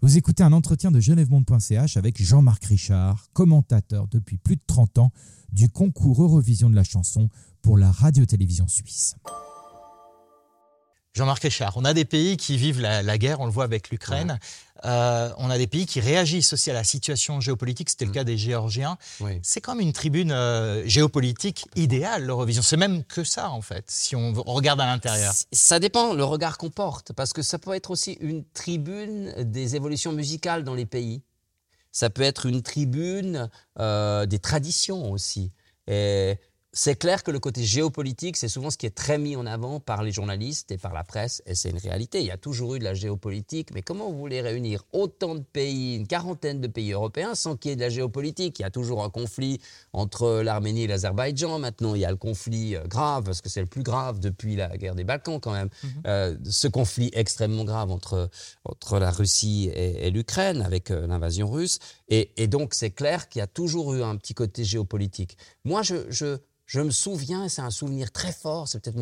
Vous 0.02 0.16
écoutez 0.16 0.42
un 0.42 0.54
entretien 0.54 0.90
de 0.90 0.98
genèvemonde.ch 0.98 1.98
avec 1.98 2.22
Jean-Marc 2.22 2.64
Richard, 2.64 3.26
commentateur 3.34 4.08
depuis 4.08 4.38
plus 4.38 4.56
de 4.56 4.62
30 4.66 4.96
ans 4.96 5.12
du 5.52 5.68
concours 5.68 6.22
Eurovision 6.22 6.70
de 6.70 6.74
la 6.74 6.84
chanson 6.84 7.28
pour 7.60 7.76
la 7.76 7.92
radio-télévision 7.92 8.66
suisse. 8.66 9.16
Jean-Marc 11.12 11.42
Richard, 11.42 11.76
on 11.76 11.84
a 11.84 11.92
des 11.92 12.04
pays 12.04 12.36
qui 12.36 12.56
vivent 12.56 12.80
la, 12.80 13.02
la 13.02 13.18
guerre, 13.18 13.40
on 13.40 13.46
le 13.46 13.50
voit 13.50 13.64
avec 13.64 13.90
l'Ukraine. 13.90 14.38
Euh, 14.84 15.30
on 15.38 15.50
a 15.50 15.58
des 15.58 15.66
pays 15.66 15.84
qui 15.84 16.00
réagissent 16.00 16.52
aussi 16.52 16.70
à 16.70 16.74
la 16.74 16.84
situation 16.84 17.40
géopolitique, 17.40 17.90
c'était 17.90 18.04
le 18.04 18.12
cas 18.12 18.24
des 18.24 18.38
Géorgiens. 18.38 18.96
Oui. 19.20 19.40
C'est 19.42 19.60
comme 19.60 19.80
une 19.80 19.92
tribune 19.92 20.32
euh, 20.32 20.86
géopolitique 20.86 21.66
idéale, 21.76 22.24
l'Eurovision. 22.24 22.62
C'est 22.62 22.76
même 22.76 23.04
que 23.04 23.24
ça, 23.24 23.50
en 23.50 23.60
fait, 23.60 23.84
si 23.88 24.16
on 24.16 24.32
regarde 24.32 24.80
à 24.80 24.86
l'intérieur. 24.86 25.34
Ça 25.52 25.80
dépend 25.80 26.14
le 26.14 26.24
regard 26.24 26.56
qu'on 26.58 26.70
porte, 26.70 27.12
parce 27.12 27.32
que 27.32 27.42
ça 27.42 27.58
peut 27.58 27.74
être 27.74 27.90
aussi 27.90 28.12
une 28.20 28.44
tribune 28.44 29.34
des 29.38 29.76
évolutions 29.76 30.12
musicales 30.12 30.64
dans 30.64 30.74
les 30.74 30.86
pays. 30.86 31.22
Ça 31.92 32.08
peut 32.08 32.22
être 32.22 32.46
une 32.46 32.62
tribune 32.62 33.50
euh, 33.80 34.24
des 34.26 34.38
traditions 34.38 35.10
aussi. 35.10 35.50
Et 35.88 36.38
c'est 36.72 36.96
clair 36.96 37.24
que 37.24 37.30
le 37.30 37.40
côté 37.40 37.64
géopolitique, 37.64 38.36
c'est 38.36 38.48
souvent 38.48 38.70
ce 38.70 38.76
qui 38.76 38.86
est 38.86 38.94
très 38.94 39.18
mis 39.18 39.34
en 39.34 39.44
avant 39.44 39.80
par 39.80 40.02
les 40.02 40.12
journalistes 40.12 40.70
et 40.70 40.78
par 40.78 40.92
la 40.92 41.02
presse, 41.02 41.42
et 41.46 41.54
c'est 41.54 41.70
une 41.70 41.78
réalité. 41.78 42.20
Il 42.20 42.26
y 42.26 42.30
a 42.30 42.36
toujours 42.36 42.76
eu 42.76 42.78
de 42.78 42.84
la 42.84 42.94
géopolitique, 42.94 43.72
mais 43.74 43.82
comment 43.82 44.10
vous 44.10 44.18
voulez 44.18 44.40
réunir 44.40 44.84
autant 44.92 45.34
de 45.34 45.40
pays, 45.40 45.96
une 45.96 46.06
quarantaine 46.06 46.60
de 46.60 46.68
pays 46.68 46.92
européens, 46.92 47.34
sans 47.34 47.56
qu'il 47.56 47.70
y 47.70 47.72
ait 47.72 47.76
de 47.76 47.80
la 47.80 47.90
géopolitique? 47.90 48.58
Il 48.60 48.62
y 48.62 48.64
a 48.64 48.70
toujours 48.70 49.02
un 49.02 49.10
conflit 49.10 49.60
entre 49.92 50.42
l'Arménie 50.42 50.84
et 50.84 50.86
l'Azerbaïdjan. 50.86 51.58
Maintenant, 51.58 51.94
il 51.94 52.02
y 52.02 52.04
a 52.04 52.10
le 52.10 52.16
conflit 52.16 52.76
euh, 52.76 52.86
grave, 52.86 53.24
parce 53.24 53.40
que 53.40 53.48
c'est 53.48 53.60
le 53.60 53.66
plus 53.66 53.82
grave 53.82 54.20
depuis 54.20 54.54
la 54.54 54.76
guerre 54.76 54.94
des 54.94 55.04
Balkans 55.04 55.40
quand 55.40 55.52
même. 55.52 55.70
Euh, 56.06 56.36
ce 56.48 56.68
conflit 56.68 57.10
extrêmement 57.14 57.64
grave 57.64 57.90
entre, 57.90 58.30
entre 58.64 58.98
la 58.98 59.10
Russie 59.10 59.70
et, 59.74 60.06
et 60.06 60.10
l'Ukraine, 60.10 60.62
avec 60.62 60.90
euh, 60.90 61.06
l'invasion 61.08 61.50
russe. 61.50 61.80
Et, 62.08 62.30
et 62.36 62.46
donc, 62.46 62.74
c'est 62.74 62.90
clair 62.90 63.28
qu'il 63.28 63.40
y 63.40 63.42
a 63.42 63.48
toujours 63.48 63.94
eu 63.94 64.02
un 64.02 64.16
petit 64.16 64.34
côté 64.34 64.64
géopolitique. 64.64 65.36
Moi, 65.64 65.82
je, 65.82 66.38
me 66.74 66.90
souviens, 66.90 67.48
c'est 67.48 67.62
un 67.62 67.70
souvenir 67.70 68.12
très 68.12 68.32
fort, 68.32 68.68
c'est 68.68 68.80
peut-être 68.80 68.96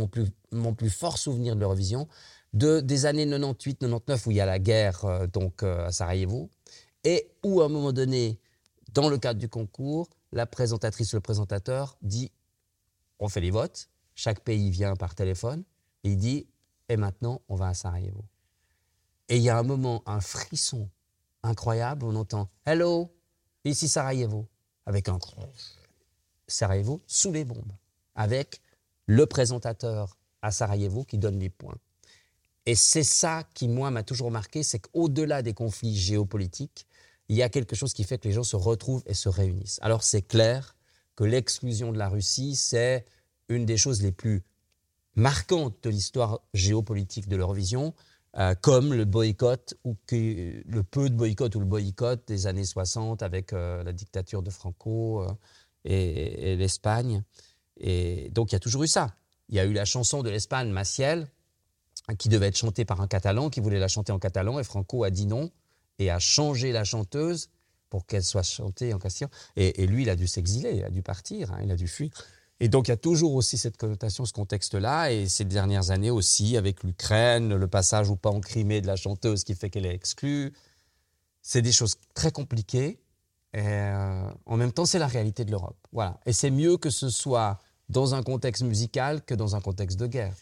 mon 0.52 0.74
plus, 0.74 0.90
fort 0.90 1.18
souvenir 1.18 1.54
de 1.54 1.60
l'Eurovision, 1.60 2.08
de, 2.52 2.80
des 2.80 3.06
années 3.06 3.26
98-99 3.26 4.26
où 4.26 4.30
il 4.30 4.36
y 4.36 4.40
a 4.40 4.46
la 4.46 4.58
guerre 4.58 5.04
euh, 5.04 5.26
donc, 5.26 5.62
euh, 5.62 5.86
à 5.86 5.92
Sarajevo, 5.92 6.50
et 7.04 7.30
où 7.44 7.60
à 7.60 7.66
un 7.66 7.68
moment 7.68 7.92
donné, 7.92 8.38
dans 8.94 9.08
le 9.08 9.18
cadre 9.18 9.38
du 9.38 9.48
concours, 9.48 10.08
la 10.32 10.46
présentatrice 10.46 11.14
le 11.14 11.20
présentateur 11.20 11.96
dit 12.02 12.30
on 13.18 13.28
fait 13.28 13.40
les 13.40 13.50
votes, 13.50 13.88
chaque 14.14 14.40
pays 14.40 14.70
vient 14.70 14.96
par 14.96 15.14
téléphone, 15.14 15.64
et 16.04 16.10
il 16.10 16.16
dit 16.16 16.46
et 16.88 16.96
maintenant 16.96 17.42
on 17.48 17.54
va 17.54 17.68
à 17.68 17.74
Sarajevo. 17.74 18.24
Et 19.28 19.36
il 19.36 19.42
y 19.42 19.50
a 19.50 19.58
un 19.58 19.62
moment, 19.62 20.02
un 20.06 20.20
frisson 20.20 20.88
incroyable, 21.42 22.04
on 22.04 22.14
entend 22.16 22.48
Hello, 22.64 23.14
ici 23.64 23.88
Sarajevo, 23.88 24.48
avec 24.86 25.08
un 25.08 25.18
Sarajevo 26.48 27.02
sous 27.06 27.32
les 27.32 27.44
bombes, 27.44 27.72
avec 28.14 28.60
le 29.06 29.26
présentateur 29.26 30.16
à 30.42 30.50
Sarajevo 30.50 31.04
qui 31.04 31.18
donne 31.18 31.38
les 31.38 31.50
points. 31.50 31.78
Et 32.66 32.74
c'est 32.74 33.04
ça 33.04 33.44
qui, 33.54 33.68
moi, 33.68 33.90
m'a 33.90 34.02
toujours 34.02 34.30
marqué, 34.30 34.62
c'est 34.62 34.78
qu'au-delà 34.78 35.42
des 35.42 35.54
conflits 35.54 35.96
géopolitiques, 35.96 36.86
il 37.28 37.36
y 37.36 37.42
a 37.42 37.48
quelque 37.48 37.76
chose 37.76 37.92
qui 37.92 38.04
fait 38.04 38.18
que 38.18 38.28
les 38.28 38.34
gens 38.34 38.42
se 38.42 38.56
retrouvent 38.56 39.02
et 39.06 39.14
se 39.14 39.28
réunissent. 39.28 39.78
Alors 39.82 40.02
c'est 40.02 40.22
clair 40.22 40.76
que 41.16 41.24
l'exclusion 41.24 41.92
de 41.92 41.98
la 41.98 42.08
Russie, 42.08 42.56
c'est 42.56 43.04
une 43.48 43.66
des 43.66 43.76
choses 43.76 44.02
les 44.02 44.12
plus 44.12 44.42
marquantes 45.14 45.76
de 45.82 45.90
l'histoire 45.90 46.40
géopolitique 46.54 47.28
de 47.28 47.36
l'Eurovision, 47.36 47.94
euh, 48.36 48.54
comme 48.54 48.94
le 48.94 49.04
boycott 49.04 49.74
ou 49.84 49.96
le 50.12 50.82
peu 50.82 51.10
de 51.10 51.14
boycott 51.14 51.54
ou 51.56 51.60
le 51.60 51.66
boycott 51.66 52.22
des 52.28 52.46
années 52.46 52.64
60 52.64 53.22
avec 53.22 53.52
euh, 53.52 53.82
la 53.82 53.92
dictature 53.92 54.42
de 54.42 54.50
Franco 54.50 55.22
euh, 55.22 55.32
et, 55.84 56.56
l'Espagne. 56.56 57.22
Et 57.78 58.30
donc 58.30 58.52
il 58.52 58.54
y 58.54 58.56
a 58.56 58.60
toujours 58.60 58.84
eu 58.84 58.88
ça. 58.88 59.14
Il 59.48 59.56
y 59.56 59.60
a 59.60 59.64
eu 59.64 59.72
la 59.72 59.84
chanson 59.84 60.22
de 60.22 60.30
l'Espagne, 60.30 60.70
Maciel, 60.70 61.28
qui 62.18 62.28
devait 62.28 62.48
être 62.48 62.56
chantée 62.56 62.84
par 62.84 63.00
un 63.00 63.08
Catalan, 63.08 63.50
qui 63.50 63.60
voulait 63.60 63.78
la 63.78 63.88
chanter 63.88 64.12
en 64.12 64.18
catalan, 64.18 64.58
et 64.58 64.64
Franco 64.64 65.04
a 65.04 65.10
dit 65.10 65.26
non 65.26 65.50
et 65.98 66.10
a 66.10 66.18
changé 66.18 66.70
la 66.72 66.84
chanteuse 66.84 67.50
pour 67.90 68.06
qu'elle 68.06 68.22
soit 68.22 68.42
chantée 68.42 68.94
en 68.94 68.98
castillan. 68.98 69.30
Et, 69.56 69.82
et 69.82 69.86
lui, 69.86 70.02
il 70.02 70.10
a 70.10 70.16
dû 70.16 70.26
s'exiler, 70.26 70.76
il 70.76 70.84
a 70.84 70.90
dû 70.90 71.02
partir, 71.02 71.52
hein, 71.52 71.60
il 71.62 71.70
a 71.70 71.76
dû 71.76 71.88
fuir. 71.88 72.10
Et 72.60 72.68
donc, 72.68 72.88
il 72.88 72.90
y 72.90 72.94
a 72.94 72.96
toujours 72.96 73.34
aussi 73.34 73.56
cette 73.56 73.76
connotation, 73.76 74.24
ce 74.24 74.32
contexte-là. 74.32 75.12
Et 75.12 75.28
ces 75.28 75.44
dernières 75.44 75.90
années 75.90 76.10
aussi, 76.10 76.56
avec 76.56 76.82
l'Ukraine, 76.82 77.54
le 77.54 77.68
passage 77.68 78.10
ou 78.10 78.16
pas 78.16 78.30
en 78.30 78.40
Crimée 78.40 78.80
de 78.80 78.86
la 78.86 78.96
chanteuse 78.96 79.44
qui 79.44 79.54
fait 79.54 79.70
qu'elle 79.70 79.86
est 79.86 79.94
exclue. 79.94 80.52
C'est 81.40 81.62
des 81.62 81.72
choses 81.72 81.96
très 82.14 82.32
compliquées. 82.32 82.98
Euh, 83.58 84.30
en 84.46 84.56
même 84.56 84.72
temps, 84.72 84.86
c'est 84.86 84.98
la 84.98 85.06
réalité 85.06 85.44
de 85.44 85.50
l'Europe. 85.50 85.76
Voilà. 85.92 86.18
Et 86.26 86.32
c'est 86.32 86.50
mieux 86.50 86.76
que 86.76 86.90
ce 86.90 87.10
soit 87.10 87.58
dans 87.88 88.14
un 88.14 88.22
contexte 88.22 88.62
musical 88.62 89.22
que 89.24 89.34
dans 89.34 89.56
un 89.56 89.60
contexte 89.60 89.98
de 89.98 90.06
guerre. 90.06 90.34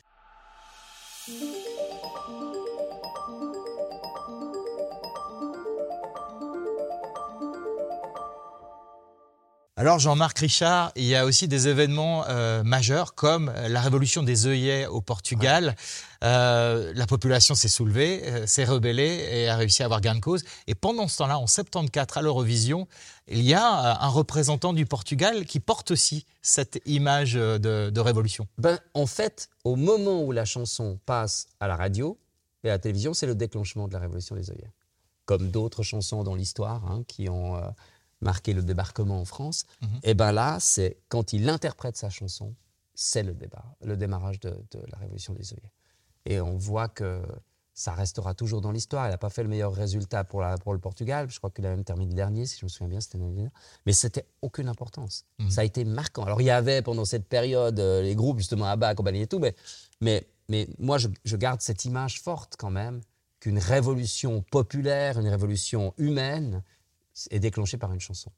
Alors 9.79 9.99
Jean-Marc 9.99 10.39
Richard, 10.39 10.91
il 10.97 11.05
y 11.05 11.15
a 11.15 11.27
aussi 11.27 11.49
des 11.49 11.69
événements 11.69 12.25
euh, 12.29 12.63
majeurs 12.63 13.15
comme 13.15 13.53
la 13.69 13.83
révolution 13.83 14.23
des 14.23 14.47
œillets 14.47 14.87
au 14.87 15.03
Portugal. 15.03 15.77
Euh, 16.25 16.95
la 16.95 17.07
population 17.07 17.55
s'est 17.55 17.69
soulevée, 17.69 18.23
euh, 18.25 18.47
s'est 18.47 18.65
rebellée 18.65 19.29
et 19.31 19.51
a 19.51 19.57
réussi 19.57 19.83
à 19.83 19.85
avoir 19.85 20.01
gain 20.01 20.15
de 20.15 20.21
cause. 20.21 20.45
Et 20.67 20.75
pendant 20.75 21.09
ce 21.09 21.19
temps-là, 21.19 21.39
en 21.39 21.47
74 21.47 22.17
à 22.17 22.23
l'Eurovision, 22.23 22.89
il 23.29 23.43
y 23.43 23.53
a 23.53 23.67
euh, 23.67 23.95
un 24.01 24.09
représentant 24.09 24.73
du 24.73 24.87
Portugal 24.87 25.45
qui 25.45 25.61
porte 25.61 25.91
aussi 25.91 26.25
cette 26.41 26.81
image 26.87 27.37
euh, 27.37 27.59
de, 27.59 27.91
de 27.91 28.01
révolution. 28.01 28.47
Ben, 28.57 28.79
en 28.95 29.07
fait, 29.07 29.51
au 29.65 29.77
moment 29.77 30.23
où 30.23 30.33
la 30.33 30.47
chanson 30.47 30.99
passe 31.05 31.49
à 31.61 31.69
la 31.69 31.77
radio 31.77 32.19
et 32.65 32.71
à 32.71 32.73
la 32.73 32.79
télévision, 32.79 33.13
c'est 33.13 33.27
le 33.27 33.35
déclenchement 33.35 33.89
de 33.89 33.93
la 33.93 33.99
révolution 33.99 34.37
des 34.37 34.51
œillets. 34.51 34.73
Comme 35.27 35.51
d'autres 35.51 35.83
chansons 35.83 36.23
dans 36.23 36.35
l'histoire 36.35 36.83
hein, 36.87 37.03
qui 37.09 37.29
ont 37.29 37.57
euh, 37.57 37.69
marqué 38.21 38.53
le 38.55 38.63
débarquement 38.63 39.21
en 39.21 39.25
France, 39.25 39.67
Mhm. 39.83 39.89
et 40.03 40.15
ben 40.15 40.33
là, 40.33 40.59
c'est 40.61 40.97
quand 41.09 41.33
il 41.33 41.49
interprète 41.49 41.97
sa 41.97 42.09
chanson, 42.11 42.55
c'est 42.95 43.23
le, 43.23 43.35
débar- 43.35 43.75
le 43.83 43.97
démarrage 43.97 44.41
de, 44.41 44.51
de 44.71 44.81
la 44.91 44.99
révolution 44.99 45.35
des 45.35 45.53
œillets. 45.53 45.73
Et 46.25 46.41
on 46.41 46.57
voit 46.57 46.89
que 46.89 47.23
ça 47.75 47.93
restera 47.93 48.33
toujours 48.33 48.63
dans 48.63 48.73
l'histoire. 48.73 49.05
Elle 49.05 49.11
n'a 49.11 49.19
pas 49.19 49.29
fait 49.29 49.43
le 49.43 49.51
meilleur 49.51 49.75
résultat 49.75 50.25
pour, 50.25 50.41
la, 50.41 50.57
pour 50.57 50.73
le 50.73 50.79
Portugal. 50.79 51.29
Je 51.31 51.37
crois 51.37 51.51
qu'il 51.51 51.67
a 51.67 51.69
même 51.69 51.85
terminé 51.85 52.15
dernier, 52.15 52.47
si 52.47 52.59
je 52.59 52.65
me 52.65 52.71
souviens 52.71 52.89
bien, 52.89 53.01
c'était 53.03 53.19
l'année 53.19 53.35
dernière. 53.35 53.53
Mais 53.85 53.93
c'était 53.93 54.25
aucune 54.41 54.67
importance. 54.69 55.27
Mhm. 55.39 55.51
Ça 55.51 55.61
a 55.61 55.65
été 55.65 55.85
marquant. 55.85 56.25
Alors, 56.25 56.41
il 56.41 56.45
y 56.47 56.51
avait 56.51 56.81
pendant 56.81 57.05
cette 57.05 57.29
période 57.29 57.79
euh, 57.79 58.01
les 58.01 58.15
groupes, 58.15 58.39
justement, 58.39 58.65
ABBA, 58.65 58.95
compagnie 58.95 59.21
et 59.21 59.27
tout, 59.27 59.39
mais, 59.41 59.55
mais, 60.01 60.27
mais 60.49 60.67
moi, 60.79 60.97
je, 60.97 61.09
je 61.27 61.37
garde 61.37 61.61
cette 61.61 61.85
image 61.85 62.23
forte 62.23 62.55
quand 62.57 62.71
même 62.71 63.03
qu'une 63.41 63.59
révolution 63.59 64.41
populaire, 64.51 65.19
une 65.21 65.29
révolution 65.29 65.93
humaine 65.99 66.63
est 67.31 67.39
déclenchée 67.41 67.77
par 67.79 67.93
une 67.93 68.01
chanson. 68.01 68.31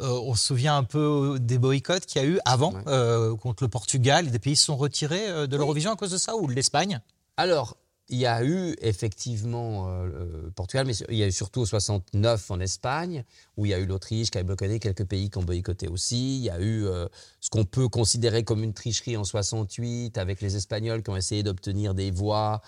Euh, 0.00 0.08
on 0.08 0.34
se 0.34 0.46
souvient 0.46 0.76
un 0.76 0.82
peu 0.84 1.38
des 1.40 1.58
boycotts 1.58 2.04
qu'il 2.06 2.20
y 2.20 2.24
a 2.24 2.28
eu 2.28 2.40
avant 2.44 2.72
Ouais. 2.72 2.82
euh, 2.88 3.36
contre 3.36 3.62
le 3.62 3.68
Portugal. 3.68 4.30
Des 4.30 4.38
pays 4.40 4.56
se 4.56 4.64
sont 4.66 4.76
retirés 4.76 5.28
euh, 5.28 5.46
de 5.46 5.56
l'Eurovision 5.56 5.92
à 5.92 5.96
cause 5.96 6.10
de 6.10 6.18
ça 6.18 6.34
ou 6.36 6.48
de 6.48 6.52
l'Espagne? 6.52 7.00
Alors, 7.36 7.76
il 8.08 8.18
y 8.18 8.26
a 8.26 8.44
eu 8.44 8.74
effectivement 8.82 9.88
euh, 9.88 10.42
le 10.44 10.50
Portugal, 10.50 10.84
mais 10.86 10.94
il 11.08 11.16
y 11.16 11.22
a 11.22 11.26
eu 11.28 11.32
surtout 11.32 11.64
69 11.64 12.50
en 12.50 12.58
Espagne, 12.60 13.24
où 13.56 13.66
il 13.66 13.70
y 13.70 13.74
a 13.74 13.78
eu 13.78 13.86
l'Autriche 13.86 14.30
qui 14.30 14.38
a 14.38 14.42
boycotté, 14.42 14.78
quelques 14.80 15.04
pays 15.04 15.30
qui 15.30 15.38
ont 15.38 15.42
boycotté 15.44 15.86
aussi. 15.88 16.38
Il 16.38 16.42
y 16.42 16.50
a 16.50 16.58
eu 16.60 16.86
euh, 16.86 17.06
ce 17.40 17.48
qu'on 17.50 17.64
peut 17.64 17.88
considérer 17.88 18.42
comme 18.42 18.64
une 18.64 18.74
tricherie 18.74 19.16
en 19.16 19.24
68 19.24 20.18
avec 20.18 20.40
les 20.40 20.56
Espagnols 20.56 21.02
qui 21.04 21.10
ont 21.10 21.16
essayé 21.16 21.42
d'obtenir 21.44 21.94
des 21.94 22.10
voix. 22.10 22.60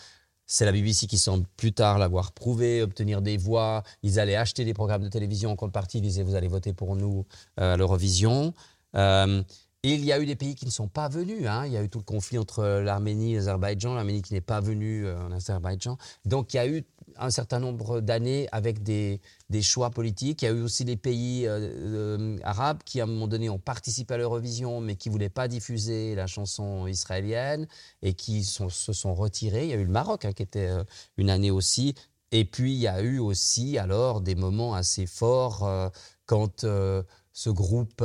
C'est 0.46 0.64
la 0.64 0.72
BBC 0.72 1.06
qui 1.06 1.18
semble 1.18 1.44
plus 1.56 1.72
tard 1.72 1.98
l'avoir 1.98 2.32
prouvé, 2.32 2.82
obtenir 2.82 3.20
des 3.20 3.36
voix. 3.36 3.82
Ils 4.02 4.20
allaient 4.20 4.36
acheter 4.36 4.64
des 4.64 4.74
programmes 4.74 5.02
de 5.02 5.08
télévision 5.08 5.50
en 5.50 5.56
contrepartie, 5.56 5.98
ils 5.98 6.02
disaient 6.02 6.22
vous 6.22 6.36
allez 6.36 6.48
voter 6.48 6.72
pour 6.72 6.94
nous 6.96 7.26
euh, 7.60 7.74
à 7.74 7.76
l'Eurovision. 7.76 8.54
Euh, 8.94 9.42
il 9.82 10.04
y 10.04 10.12
a 10.12 10.18
eu 10.20 10.26
des 10.26 10.34
pays 10.36 10.54
qui 10.54 10.64
ne 10.64 10.70
sont 10.70 10.88
pas 10.88 11.08
venus. 11.08 11.46
hein. 11.46 11.64
Il 11.66 11.72
y 11.72 11.76
a 11.76 11.82
eu 11.82 11.88
tout 11.88 11.98
le 11.98 12.04
conflit 12.04 12.38
entre 12.38 12.80
l'Arménie 12.80 13.34
et 13.34 13.36
l'Azerbaïdjan, 13.36 13.94
l'Arménie 13.94 14.22
qui 14.22 14.34
n'est 14.34 14.40
pas 14.40 14.60
venue 14.60 15.06
euh, 15.06 15.18
en 15.26 15.32
Azerbaïdjan. 15.32 15.96
Donc 16.24 16.54
il 16.54 16.56
y 16.56 16.60
a 16.60 16.66
eu 16.66 16.84
un 17.18 17.30
certain 17.30 17.60
nombre 17.60 18.00
d'années 18.00 18.48
avec 18.52 18.82
des, 18.82 19.20
des 19.50 19.62
choix 19.62 19.90
politiques. 19.90 20.42
Il 20.42 20.44
y 20.44 20.48
a 20.48 20.52
eu 20.52 20.62
aussi 20.62 20.84
des 20.84 20.96
pays 20.96 21.46
euh, 21.46 21.58
euh, 21.58 22.38
arabes 22.42 22.82
qui, 22.84 23.00
à 23.00 23.04
un 23.04 23.06
moment 23.06 23.28
donné, 23.28 23.48
ont 23.48 23.58
participé 23.58 24.14
à 24.14 24.18
l'Eurovision, 24.18 24.80
mais 24.80 24.96
qui 24.96 25.08
ne 25.08 25.12
voulaient 25.12 25.28
pas 25.28 25.48
diffuser 25.48 26.14
la 26.14 26.26
chanson 26.26 26.86
israélienne 26.86 27.66
et 28.02 28.14
qui 28.14 28.44
se 28.44 28.92
sont 28.92 29.14
retirés. 29.14 29.64
Il 29.64 29.70
y 29.70 29.74
a 29.74 29.76
eu 29.76 29.84
le 29.84 29.90
Maroc, 29.90 30.24
hein, 30.24 30.32
qui 30.32 30.42
était 30.42 30.68
euh, 30.68 30.84
une 31.16 31.30
année 31.30 31.50
aussi. 31.50 31.94
Et 32.32 32.44
puis, 32.44 32.72
il 32.72 32.80
y 32.80 32.88
a 32.88 33.00
eu 33.02 33.18
aussi, 33.18 33.78
alors, 33.78 34.20
des 34.20 34.34
moments 34.34 34.74
assez 34.74 35.06
forts 35.06 35.92
quand 36.26 36.62
ce 36.62 37.50
groupe 37.50 38.02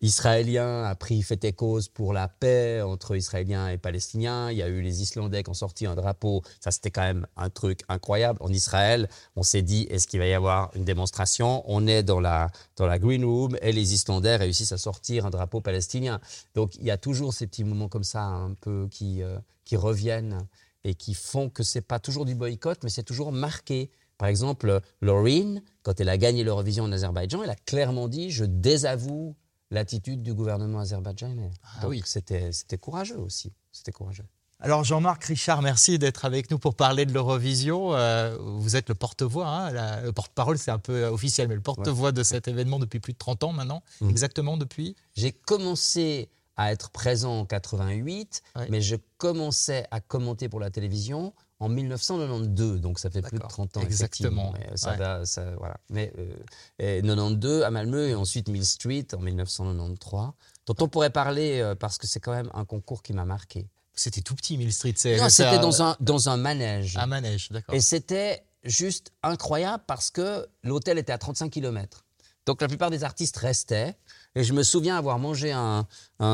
israélien 0.00 0.84
a 0.84 0.94
pris 0.94 1.22
fait 1.22 1.44
et 1.44 1.52
cause 1.52 1.88
pour 1.88 2.12
la 2.12 2.28
paix 2.28 2.82
entre 2.82 3.16
Israéliens 3.16 3.68
et 3.68 3.78
Palestiniens. 3.78 4.50
Il 4.50 4.58
y 4.58 4.62
a 4.62 4.68
eu 4.68 4.80
les 4.80 5.02
Islandais 5.02 5.42
qui 5.42 5.50
ont 5.50 5.54
sorti 5.54 5.86
un 5.86 5.96
drapeau. 5.96 6.42
Ça, 6.60 6.70
c'était 6.70 6.90
quand 6.90 7.02
même 7.02 7.26
un 7.36 7.50
truc 7.50 7.80
incroyable. 7.88 8.38
En 8.40 8.48
Israël, 8.48 9.08
on 9.34 9.42
s'est 9.42 9.62
dit, 9.62 9.86
est-ce 9.90 10.06
qu'il 10.06 10.20
va 10.20 10.26
y 10.26 10.34
avoir 10.34 10.70
une 10.76 10.84
démonstration? 10.84 11.64
On 11.66 11.86
est 11.86 12.02
dans 12.02 12.20
la, 12.20 12.50
dans 12.76 12.86
la 12.86 12.98
green 12.98 13.24
room 13.24 13.56
et 13.60 13.72
les 13.72 13.94
Islandais 13.94 14.36
réussissent 14.36 14.72
à 14.72 14.78
sortir 14.78 15.26
un 15.26 15.30
drapeau 15.30 15.60
palestinien. 15.60 16.20
Donc, 16.54 16.76
il 16.76 16.84
y 16.84 16.90
a 16.90 16.98
toujours 16.98 17.34
ces 17.34 17.46
petits 17.46 17.64
moments 17.64 17.88
comme 17.88 18.04
ça, 18.04 18.22
un 18.22 18.54
peu, 18.54 18.88
qui, 18.90 19.22
euh, 19.22 19.38
qui 19.64 19.76
reviennent 19.76 20.38
et 20.84 20.94
qui 20.94 21.14
font 21.14 21.50
que 21.50 21.64
c'est 21.64 21.80
pas 21.80 21.98
toujours 21.98 22.24
du 22.24 22.36
boycott, 22.36 22.78
mais 22.84 22.90
c'est 22.90 23.02
toujours 23.02 23.32
marqué. 23.32 23.90
Par 24.16 24.28
exemple, 24.28 24.80
Laureen, 25.00 25.62
quand 25.82 26.00
elle 26.00 26.08
a 26.08 26.18
gagné 26.18 26.44
l'Eurovision 26.44 26.84
en 26.84 26.92
Azerbaïdjan, 26.92 27.42
elle 27.42 27.50
a 27.50 27.56
clairement 27.56 28.08
dit 28.08 28.30
Je 28.30 28.44
désavoue 28.44 29.36
l'attitude 29.70 30.22
du 30.22 30.34
gouvernement 30.34 30.80
azerbaïdjanais. 30.80 31.50
Ah 31.76 31.80
Donc 31.82 31.90
oui. 31.90 32.02
c'était 32.04 32.52
c'était 32.52 32.78
courageux 32.78 33.18
aussi. 33.18 33.52
C'était 33.72 33.92
courageux. 33.92 34.24
Alors 34.60 34.82
Jean-Marc 34.82 35.22
Richard, 35.24 35.62
merci 35.62 36.00
d'être 36.00 36.24
avec 36.24 36.50
nous 36.50 36.58
pour 36.58 36.74
parler 36.74 37.06
de 37.06 37.12
l'Eurovision. 37.12 37.94
Euh, 37.94 38.36
vous 38.40 38.74
êtes 38.74 38.88
le 38.88 38.96
porte-voix, 38.96 39.46
hein, 39.46 40.02
le 40.02 40.10
porte-parole 40.12 40.58
c'est 40.58 40.72
un 40.72 40.80
peu 40.80 41.04
euh, 41.04 41.10
officiel, 41.12 41.46
mais 41.46 41.54
le 41.54 41.60
porte-voix 41.60 42.10
de 42.10 42.24
cet 42.24 42.48
événement 42.48 42.80
depuis 42.80 42.98
plus 42.98 43.12
de 43.12 43.18
30 43.18 43.44
ans 43.44 43.52
maintenant, 43.52 43.82
Mhm. 44.00 44.10
exactement 44.10 44.56
depuis 44.56 44.96
J'ai 45.14 45.30
commencé 45.32 46.28
à 46.56 46.72
être 46.72 46.90
présent 46.90 47.38
en 47.40 47.44
88, 47.46 48.42
Ouais. 48.56 48.66
mais 48.68 48.80
je 48.80 48.96
commençais 49.16 49.86
à 49.92 50.00
commenter 50.00 50.48
pour 50.48 50.58
la 50.58 50.70
télévision 50.70 51.32
en 51.60 51.68
1992, 51.68 52.80
donc 52.80 52.98
ça 52.98 53.10
fait 53.10 53.20
plus 53.22 53.32
de 53.32 53.36
D'accord. 53.36 53.50
30 53.50 53.76
ans. 53.78 53.80
Exactement. 53.80 54.52
Mais 54.52 54.76
ça 54.76 54.90
Ouais. 54.92 54.96
va, 54.96 55.26
ça- 55.26 55.54
voilà. 55.56 55.76
Mais 55.90 56.12
euh, 56.18 56.32
et 56.78 57.02
92 57.02 57.62
à 57.62 57.70
Malmö 57.70 58.08
et 58.08 58.14
ensuite 58.14 58.48
Mill 58.48 58.64
Street 58.64 59.06
en 59.14 59.18
1993, 59.20 60.30
dont 60.66 60.74
on 60.80 60.88
pourrait 60.88 61.10
parler 61.10 61.60
euh, 61.60 61.74
parce 61.74 61.98
que 61.98 62.06
c'est 62.06 62.20
quand 62.20 62.32
même 62.32 62.50
un 62.54 62.64
concours 62.64 63.02
qui 63.02 63.12
m'a 63.12 63.24
marqué. 63.24 63.68
C'était 63.94 64.20
tout 64.20 64.36
petit, 64.36 64.56
Mill 64.56 64.72
Street. 64.72 64.94
c'est- 64.96 65.16
Non, 65.18 65.28
c'était 65.28 65.58
dans 65.58 65.82
un, 65.82 65.96
dans 65.98 66.28
un 66.28 66.36
manège. 66.36 66.96
un 66.96 67.06
manège, 67.06 67.48
d'accord. 67.50 67.74
Et 67.74 67.80
c'était 67.80 68.44
juste 68.62 69.10
incroyable 69.24 69.82
parce 69.86 70.10
que 70.10 70.46
l'hôtel 70.62 70.98
était 70.98 71.12
à 71.12 71.18
35 71.18 71.50
km. 71.50 72.04
Donc 72.46 72.62
la 72.62 72.68
plupart 72.68 72.90
des 72.90 73.02
artistes 73.04 73.36
restaient. 73.36 73.96
Et 74.34 74.44
je 74.44 74.52
me 74.52 74.62
souviens 74.62 74.96
avoir 74.96 75.18
mangé 75.18 75.52
un, 75.52 75.86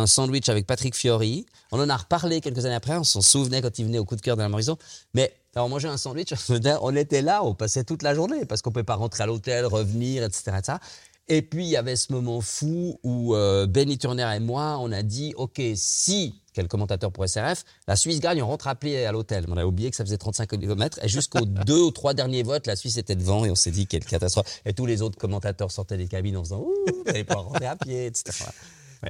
sandwich 0.07 0.49
avec 0.49 0.67
Patrick 0.67 0.95
Fiori. 0.95 1.47
On 1.73 1.81
en 1.81 1.89
a 1.89 1.97
reparlé 1.97 2.41
quelques 2.41 2.65
années 2.67 2.75
après. 2.75 2.97
On 2.97 3.05
s'en 3.05 3.21
souvenait 3.21 3.63
quand 3.63 3.79
il 3.79 3.87
venait 3.87 3.99
au 3.99 4.05
coup 4.05 4.17
de 4.17 4.21
cœur 4.21 4.37
de 4.37 4.43
la 4.43 4.49
Morison. 4.49 4.77
Mais 5.15 5.35
avoir 5.55 5.69
mangé 5.69 5.89
un 5.89 5.97
sandwich, 5.97 6.35
on 6.83 6.97
était 6.97 7.23
là, 7.23 7.45
on 7.45 7.55
passait 7.55 7.85
toute 7.85 8.03
la 8.03 8.15
journée 8.15 8.45
parce 8.45 8.63
qu'on 8.63 8.71
ne 8.71 8.75
pouvait 8.75 8.85
pas 8.85 8.97
rentrer 8.97 9.23
à 9.23 9.27
l'hôtel, 9.27 9.67
revenir, 9.67 10.25
etc., 10.25 10.57
etc. 10.59 10.79
Et 11.29 11.41
puis 11.41 11.65
il 11.65 11.71
y 11.71 11.77
avait 11.77 11.97
ce 11.97 12.13
moment 12.13 12.41
fou 12.41 12.99
où 13.03 13.35
euh, 13.35 13.67
Benny 13.67 13.97
Turner 13.97 14.31
et 14.37 14.41
moi, 14.41 14.77
on 14.81 14.93
a 14.93 15.03
dit 15.03 15.33
OK, 15.37 15.61
si, 15.75 16.43
quel 16.55 16.69
commentateur 16.69 17.13
pour 17.13 17.29
SRF, 17.29 17.65
la 17.87 17.97
Suisse 17.97 18.21
gagne, 18.21 18.43
on 18.43 18.47
rentre 18.47 18.69
à 18.69 18.75
pied 18.77 19.05
à 19.05 19.13
l'hôtel. 19.13 19.45
On 19.49 19.57
a 19.59 19.65
oublié 19.67 19.91
que 19.91 19.97
ça 19.97 20.05
faisait 20.05 20.17
35 20.17 20.49
km. 20.49 20.99
Et 21.03 21.09
jusqu'aux 21.09 21.45
deux 21.45 21.81
ou 21.83 21.91
trois 21.91 22.15
derniers 22.15 22.43
votes, 22.45 22.67
la 22.67 22.77
Suisse 22.77 22.97
était 22.97 23.17
devant 23.17 23.45
et 23.45 23.51
on 23.51 23.55
s'est 23.55 23.73
dit 23.73 23.87
quelle 23.87 24.05
catastrophe. 24.05 24.47
Et 24.65 24.73
tous 24.73 24.87
les 24.87 25.03
autres 25.03 25.19
commentateurs 25.19 25.71
sortaient 25.71 25.99
des 25.99 26.07
cabines 26.09 26.37
en 26.39 26.45
faisant 26.45 26.61
Ouh, 26.61 26.75
vous 26.87 27.03
n'allez 27.05 27.25
pas 27.25 27.35
rentrer 27.35 27.67
à 27.67 27.77
pied, 27.77 28.07
etc. 28.07 28.45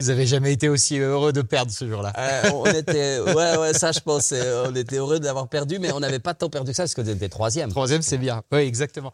Vous 0.01 0.11
avez 0.11 0.27
jamais 0.27 0.53
été 0.53 0.69
aussi 0.69 0.99
heureux 0.99 1.33
de 1.33 1.43
perdre 1.43 1.71
ce 1.71 1.87
jour-là. 1.89 2.13
Euh, 2.19 2.51
on 2.53 2.65
était, 2.67 3.21
ouais, 3.21 3.57
ouais, 3.59 3.73
ça 3.75 3.93
je 3.93 4.01
pense, 4.01 4.33
euh, 4.33 4.67
on 4.69 4.75
était 4.75 4.97
heureux 4.97 5.21
d'avoir 5.21 5.47
perdu, 5.47 5.79
mais 5.79 5.93
on 5.93 6.01
n'avait 6.01 6.19
pas 6.19 6.35
tant 6.35 6.49
perdu 6.51 6.73
que 6.73 6.77
ça 6.77 6.83
parce 6.83 6.95
qu'on 6.95 7.07
était 7.07 7.29
troisième. 7.29 7.71
Troisième, 7.71 8.03
c'est 8.03 8.19
bien. 8.19 8.43
Oui, 8.51 8.61
exactement. 8.61 9.13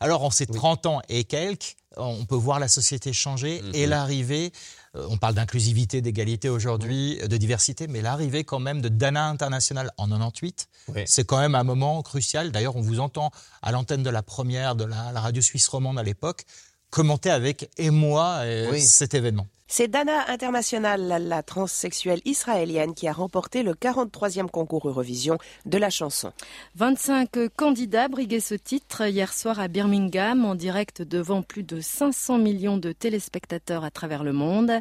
Alors, 0.00 0.24
en 0.24 0.30
ces 0.30 0.46
30 0.46 0.86
ans 0.86 1.02
et 1.10 1.24
quelques, 1.24 1.76
on 1.98 2.24
peut 2.24 2.34
voir 2.34 2.58
la 2.60 2.68
société 2.68 3.12
changer 3.12 3.60
Mhm. 3.62 3.70
et 3.74 3.86
l'arrivée, 3.86 4.52
on 4.94 5.16
parle 5.16 5.34
d'inclusivité, 5.34 6.00
d'égalité 6.02 6.48
aujourd'hui, 6.48 7.18
de 7.26 7.36
diversité, 7.36 7.86
mais 7.86 8.02
l'arrivée 8.02 8.44
quand 8.44 8.58
même 8.58 8.80
de 8.82 8.88
Dana 8.88 9.26
International 9.28 9.90
en 9.96 10.06
98, 10.08 10.68
Oui. 10.88 11.02
c'est 11.06 11.24
quand 11.26 11.38
même 11.38 11.54
un 11.54 11.64
moment 11.64 12.02
crucial. 12.02 12.52
D'ailleurs, 12.52 12.76
on 12.76 12.82
vous 12.82 13.00
entend 13.00 13.30
à 13.62 13.72
l'antenne 13.72 14.02
de 14.02 14.10
la 14.10 14.22
première 14.22 14.76
de 14.76 14.84
la, 14.84 15.12
la 15.12 15.20
radio 15.20 15.40
suisse 15.40 15.66
romande 15.68 15.98
à 15.98 16.02
l'époque 16.02 16.44
commenter 16.90 17.30
avec 17.30 17.70
émoi 17.78 18.40
euh, 18.42 18.70
Oui. 18.70 18.82
cet 18.82 19.14
événement. 19.14 19.46
C'est 19.74 19.88
Dana 19.88 20.28
International, 20.28 21.00
la, 21.26 21.42
transsexuelle 21.42 22.20
israélienne, 22.26 22.92
qui 22.92 23.08
a 23.08 23.12
remporté 23.14 23.62
le 23.62 23.72
43e 23.72 24.50
concours 24.50 24.86
Eurovision 24.86 25.38
de 25.64 25.78
la 25.78 25.88
chanson. 25.88 26.30
25 26.76 27.48
candidats 27.56 28.08
briguaient 28.08 28.40
ce 28.40 28.54
titre 28.54 29.08
hier 29.08 29.32
soir 29.32 29.58
à 29.58 29.68
Birmingham 29.68 30.44
en 30.44 30.56
direct 30.56 31.00
devant 31.00 31.40
plus 31.40 31.62
de 31.62 31.80
500 31.80 32.36
millions 32.36 32.76
de 32.76 32.92
téléspectateurs 32.92 33.82
à 33.82 33.90
travers 33.90 34.24
le 34.24 34.34
monde. 34.34 34.72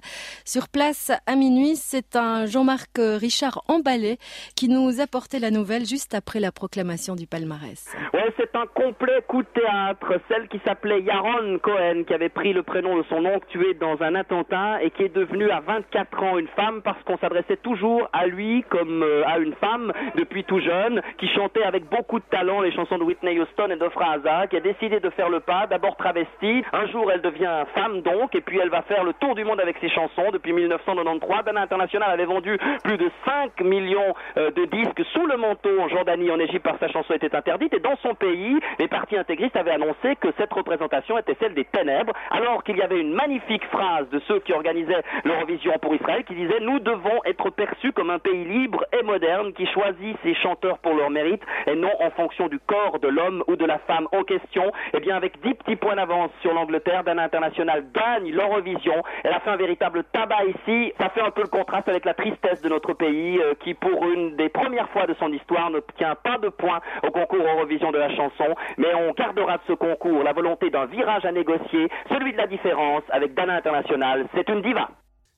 Sur 0.43 0.67
place 0.67 1.10
à 1.25 1.38
minuit, 1.38 1.77
c'est 1.77 2.17
un 2.17 2.45
Jean-Marc 2.45 2.97
Richard 2.97 3.63
emballé 3.69 4.17
qui 4.58 4.67
nous 4.67 4.99
apportait 4.99 5.39
la 5.39 5.51
nouvelle 5.51 5.86
juste 5.86 6.13
après 6.13 6.41
la 6.41 6.51
proclamation 6.51 7.15
du 7.15 7.27
palmarès. 7.27 7.88
Ouais, 8.13 8.34
c'est 8.36 8.54
un 8.58 8.67
complet 8.67 9.23
coup 9.25 9.41
de 9.41 9.47
théâtre. 9.54 10.19
Celle 10.27 10.49
qui 10.49 10.60
s'appelait 10.65 11.01
Yaron 11.01 11.60
Cohen, 11.60 12.04
qui 12.06 12.13
avait 12.13 12.27
pris 12.27 12.51
le 12.51 12.63
prénom 12.63 12.97
de 12.97 13.04
son 13.04 13.23
oncle 13.23 13.47
tué 13.47 13.73
dans 13.75 13.95
un 14.01 14.15
attentat 14.15 14.80
et 14.81 14.89
qui 14.89 15.03
est 15.03 15.15
devenue 15.15 15.49
à 15.51 15.59
24 15.59 16.23
ans 16.23 16.37
une 16.37 16.47
femme 16.49 16.81
parce 16.81 17.01
qu'on 17.03 17.17
s'adressait 17.17 17.57
toujours 17.57 18.09
à 18.13 18.25
lui 18.25 18.63
comme 18.69 19.03
euh, 19.03 19.23
à 19.25 19.37
une 19.37 19.53
femme 19.55 19.91
depuis 20.15 20.43
tout 20.43 20.59
jeune, 20.59 21.01
qui 21.17 21.27
chantait 21.29 21.63
avec 21.63 21.85
beaucoup 21.89 22.19
de 22.19 22.25
talent 22.25 22.61
les 22.61 22.71
chansons 22.71 22.97
de 22.97 23.03
Whitney 23.03 23.39
Houston 23.39 23.69
et 23.69 23.75
d'Ofra 23.75 24.13
Haza, 24.13 24.47
qui 24.47 24.57
a 24.57 24.59
décidé 24.59 24.99
de 24.99 25.09
faire 25.11 25.29
le 25.29 25.39
pas, 25.39 25.67
d'abord 25.67 25.95
travestie. 25.95 26.63
Un 26.73 26.87
jour, 26.87 27.11
elle 27.11 27.21
devient 27.21 27.63
femme 27.75 28.01
donc, 28.01 28.35
et 28.35 28.41
puis 28.41 28.59
elle 28.59 28.69
va 28.69 28.81
faire 28.83 29.03
le 29.03 29.13
tour 29.13 29.35
du 29.35 29.43
monde 29.43 29.59
avec 29.59 29.77
ses 29.79 29.89
chansons 29.89 30.31
depuis 30.31 30.53
1993. 30.53 31.45
Dana 31.45 31.61
International 31.61 32.09
avait 32.11 32.25
vendu 32.25 32.57
plus 32.83 32.97
de 32.97 33.09
5 33.25 33.61
millions 33.61 34.15
euh, 34.37 34.51
de 34.51 34.65
disques 34.65 35.03
sous 35.13 35.25
le 35.25 35.37
manteau 35.37 35.79
en 35.79 35.87
Jordanie, 35.89 36.31
en 36.31 36.39
Égypte, 36.39 36.67
que 36.71 36.79
sa 36.79 36.91
chanson 36.91 37.13
était 37.13 37.35
interdite. 37.35 37.73
Et 37.73 37.79
dans 37.79 37.97
son 37.97 38.15
pays, 38.15 38.59
les 38.79 38.87
partis 38.87 39.17
intégristes 39.17 39.55
avaient 39.55 39.71
annoncé 39.71 40.15
que 40.19 40.29
cette 40.37 40.51
représentation 40.51 41.17
était 41.17 41.35
celle 41.39 41.53
des 41.53 41.65
ténèbres, 41.65 42.13
alors 42.31 42.63
qu'il 42.63 42.77
y 42.77 42.81
avait 42.81 42.99
une 42.99 43.13
magnifique 43.13 43.65
phrase 43.65 44.09
de 44.09 44.19
ceux 44.27 44.39
qui 44.39 44.53
organisaient 44.53 44.70
organisait 44.71 45.03
l'Eurovision 45.25 45.73
pour 45.81 45.93
Israël, 45.95 46.23
qui 46.23 46.34
disait 46.34 46.60
nous 46.62 46.79
devons 46.79 47.23
être 47.25 47.49
perçus 47.49 47.91
comme 47.91 48.10
un 48.10 48.19
pays 48.19 48.45
libre 48.45 48.86
et 48.97 49.03
moderne 49.03 49.53
qui 49.53 49.65
choisit 49.67 50.15
ses 50.23 50.34
chanteurs 50.36 50.77
pour 50.79 50.93
leur 50.93 51.10
mérite 51.10 51.41
et 51.67 51.75
non 51.75 51.91
en 51.99 52.10
fonction 52.12 52.47
du 52.47 52.60
corps 52.60 52.99
de 52.99 53.07
l'homme 53.07 53.43
ou 53.47 53.55
de 53.55 53.65
la 53.65 53.79
femme 53.79 54.07
en 54.13 54.23
question. 54.23 54.71
Eh 54.93 54.99
bien, 54.99 55.15
avec 55.15 55.41
10 55.41 55.55
petits 55.55 55.75
points 55.75 55.95
d'avance 55.95 56.31
sur 56.41 56.53
l'Angleterre, 56.53 57.03
Dana 57.03 57.23
International 57.23 57.86
gagne 57.93 58.31
l'Eurovision. 58.31 59.03
Elle 59.23 59.34
a 59.34 59.39
fait 59.41 59.49
un 59.49 59.57
véritable 59.57 60.03
tabac 60.13 60.45
ici. 60.45 60.93
Ça 60.99 61.10
fait 61.10 61.21
un 61.21 61.31
peu 61.31 61.41
le 61.41 61.47
contraste 61.47 61.89
avec 61.89 62.05
la 62.05 62.13
tristesse 62.13 62.62
de 62.62 62.69
notre 62.69 62.93
pays 62.93 63.39
euh, 63.39 63.53
qui, 63.60 63.73
pour 63.73 64.05
une 64.05 64.36
des 64.38 64.49
premières 64.49 64.89
fois 64.89 65.05
de 65.05 65.13
son 65.15 65.31
histoire, 65.34 65.69
n'obtient 65.69 66.15
pas 66.15 66.38
de 66.38 66.49
points 66.49 66.79
au 67.03 67.12
concours 67.12 67.43
Eurovision 67.43 67.91
de 67.91 67.97
la 67.97 68.10
chanson. 68.15 68.55
Mais 68.77 68.93
on 68.95 69.12
gardera 69.12 69.57
de 69.57 69.63
ce 69.67 69.73
concours 69.73 70.23
la 70.23 70.34
volonté 70.34 70.69
d'un 70.69 70.86
virage 70.86 71.25
à 71.25 71.31
négocier, 71.31 71.89
celui 72.10 72.31
de 72.31 72.38
la 72.38 72.47
différence 72.47 73.03
avec 73.10 73.34
Dana 73.34 73.55
International. 73.55 74.25
Diva. 74.59 74.89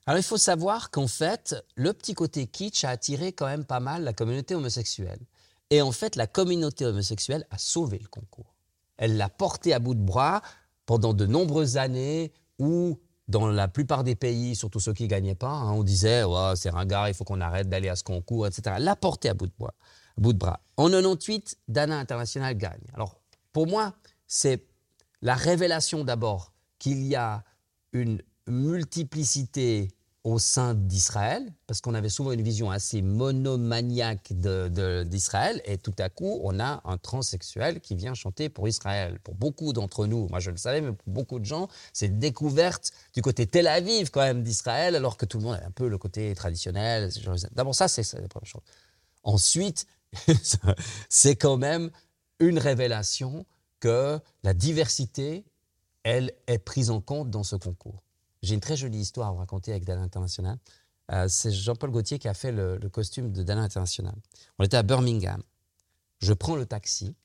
Alors 0.06 0.20
il 0.20 0.24
faut 0.24 0.38
savoir 0.38 0.92
qu'en 0.92 1.08
fait, 1.08 1.56
le 1.76 1.94
petit 1.94 2.14
côté 2.14 2.48
kitsch 2.48 2.84
a 2.84 2.90
attiré 2.90 3.32
quand 3.32 3.46
même 3.46 3.66
pas 3.66 3.80
mal 3.80 4.04
la 4.04 4.14
communauté 4.14 4.56
homosexuelle. 4.56 5.20
Et 5.70 5.82
en 5.82 5.92
fait, 5.92 6.16
la 6.16 6.28
communauté 6.28 6.86
homosexuelle 6.86 7.48
a 7.50 7.58
sauvé 7.58 8.00
le 8.00 8.08
concours. 8.08 8.54
Elle 8.98 9.18
l'a 9.18 9.30
porté 9.30 9.74
à 9.74 9.80
bout 9.80 9.96
de 9.96 10.04
bras 10.04 10.42
pendant 10.86 11.14
de 11.14 11.26
nombreuses 11.26 11.78
années 11.78 12.34
où, 12.60 13.00
dans 13.28 13.48
la 13.48 13.68
plupart 13.68 14.04
des 14.04 14.16
pays, 14.16 14.56
surtout 14.56 14.80
ceux 14.80 14.94
qui 14.94 15.04
ne 15.04 15.08
gagnaient 15.08 15.36
pas, 15.36 15.50
hein, 15.50 15.72
on 15.72 15.84
disait 15.84 16.24
ouais, 16.24 16.54
c'est 16.56 16.70
ringard, 16.70 17.08
il 17.08 17.14
faut 17.14 17.24
qu'on 17.24 17.42
arrête 17.42 17.70
d'aller 17.70 17.90
à 17.90 17.96
ce 17.96 18.04
concours, 18.04 18.46
etc. 18.46 18.76
L'a 18.80 18.96
porté 18.96 19.30
à 19.30 19.34
bout 19.34 19.48
de, 19.48 19.54
bras, 19.58 19.74
à 20.18 20.22
bout 20.22 20.34
de 20.34 20.38
bras. 20.38 20.60
En 20.78 20.90
98, 20.90 21.58
Dana 21.70 21.98
International 21.98 22.56
gagne. 22.56 22.84
Alors, 22.94 23.20
pour 23.54 23.68
moi, 23.68 23.94
c'est 24.28 24.66
la 25.22 25.36
révélation 25.36 26.04
d'abord 26.04 26.54
qu'il 26.78 27.04
y 27.04 27.16
a 27.16 27.44
une 27.94 28.22
multiplicité 28.48 29.90
au 30.24 30.40
sein 30.40 30.74
d'Israël, 30.74 31.52
parce 31.68 31.82
qu'on 31.82 31.94
avait 31.94 32.10
souvent 32.10 32.32
une 32.32 32.42
vision 32.42 32.72
assez 32.72 33.02
monomaniaque 33.02 34.32
d'Israël, 34.32 35.62
et 35.66 35.78
tout 35.78 35.94
à 36.00 36.08
coup, 36.08 36.40
on 36.44 36.62
a 36.62 36.82
un 36.86 36.98
transsexuel 36.98 37.82
qui 37.82 37.96
vient 37.96 38.14
chanter 38.14 38.48
pour 38.48 38.70
Israël. 38.70 39.20
Pour 39.22 39.36
beaucoup 39.36 39.74
d'entre 39.74 40.08
nous, 40.08 40.30
moi 40.30 40.40
je 40.40 40.52
le 40.52 40.58
savais, 40.58 40.80
mais 40.80 40.94
pour 40.94 41.08
beaucoup 41.08 41.40
de 41.40 41.46
gens, 41.46 41.68
c'est 41.92 42.20
découverte 42.20 42.92
du 43.14 43.22
côté 43.22 43.48
Tel 43.48 43.68
Aviv 43.68 44.12
quand 44.12 44.22
même 44.22 44.44
d'Israël, 44.44 44.96
alors 44.96 45.18
que 45.18 45.26
tout 45.26 45.40
le 45.40 45.44
monde 45.44 45.60
a 45.62 45.66
un 45.66 45.72
peu 45.72 45.90
le 45.90 45.98
côté 45.98 46.34
traditionnel. 46.36 47.10
D'abord 47.52 47.76
ça, 47.76 47.90
c'est 47.90 48.14
la 48.14 48.28
première 48.30 48.48
chose. 48.48 48.64
Ensuite, 49.24 49.88
c'est 51.10 51.36
quand 51.36 51.58
même 51.58 51.92
une 52.40 52.60
révélation 52.60 53.46
que 53.82 54.20
la 54.44 54.54
diversité, 54.54 55.44
elle, 56.04 56.32
est 56.48 56.60
prise 56.60 56.90
en 56.90 57.02
compte 57.02 57.30
dans 57.30 57.44
ce 57.44 57.58
concours. 57.58 58.02
J'ai 58.44 58.56
une 58.56 58.60
très 58.60 58.76
jolie 58.76 59.00
histoire 59.00 59.30
à 59.30 59.32
vous 59.32 59.38
raconter 59.38 59.72
avec 59.72 59.86
Dana 59.86 60.02
International. 60.02 60.58
Euh, 61.12 61.28
c'est 61.30 61.52
Jean-Paul 61.52 61.92
Gaultier 61.92 62.20
qui 62.20 62.28
a 62.28 62.34
fait 62.34 62.52
le, 62.52 62.78
costume 62.90 63.32
de 63.32 63.42
Dana 63.42 63.62
International. 63.62 64.14
On 64.60 64.66
était 64.66 64.78
à 64.78 64.84
Birmingham. 64.84 65.42
Je 66.20 66.34
prends 66.34 66.58
le 66.58 66.66
taxi 66.66 67.16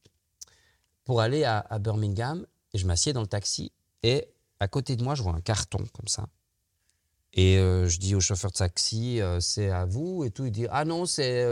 pour 1.05 1.21
aller 1.21 1.45
à, 1.45 1.79
Birmingham 1.81 2.47
et 2.73 2.79
je 2.79 2.87
m'assieds 2.87 3.13
dans 3.13 3.21
le 3.21 3.27
taxi 3.27 3.73
et 4.05 4.29
à 4.61 4.69
côté 4.69 4.95
de 4.95 5.03
moi, 5.03 5.17
je 5.17 5.23
vois 5.23 5.35
un 5.35 5.41
carton 5.41 5.85
comme 5.93 6.09
ça. 6.09 6.29
Et 7.33 7.59
euh, 7.59 7.89
je 7.89 7.99
dis 7.99 8.15
au 8.15 8.21
chauffeur 8.21 8.51
de 8.51 8.57
taxi, 8.57 9.21
euh, 9.21 9.41
c'est 9.41 9.71
à 9.71 9.85
vous 9.85 10.25
et 10.25 10.31
tout. 10.31 10.47
Il 10.47 10.53
dit, 10.53 10.67
ah 10.71 10.85
non, 10.85 11.05
c'est 11.05 11.45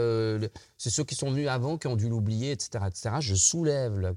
ceux 0.77 1.03
qui 1.03 1.15
sont 1.15 1.29
venus 1.29 1.49
avant 1.49 1.77
qui 1.77 1.87
ont 1.87 1.95
dû 1.95 2.09
l'oublier, 2.09 2.51
etc., 2.51 2.85
etc. 2.87 3.15
Je 3.19 3.35
soulève 3.35 3.99
la, 3.99 4.13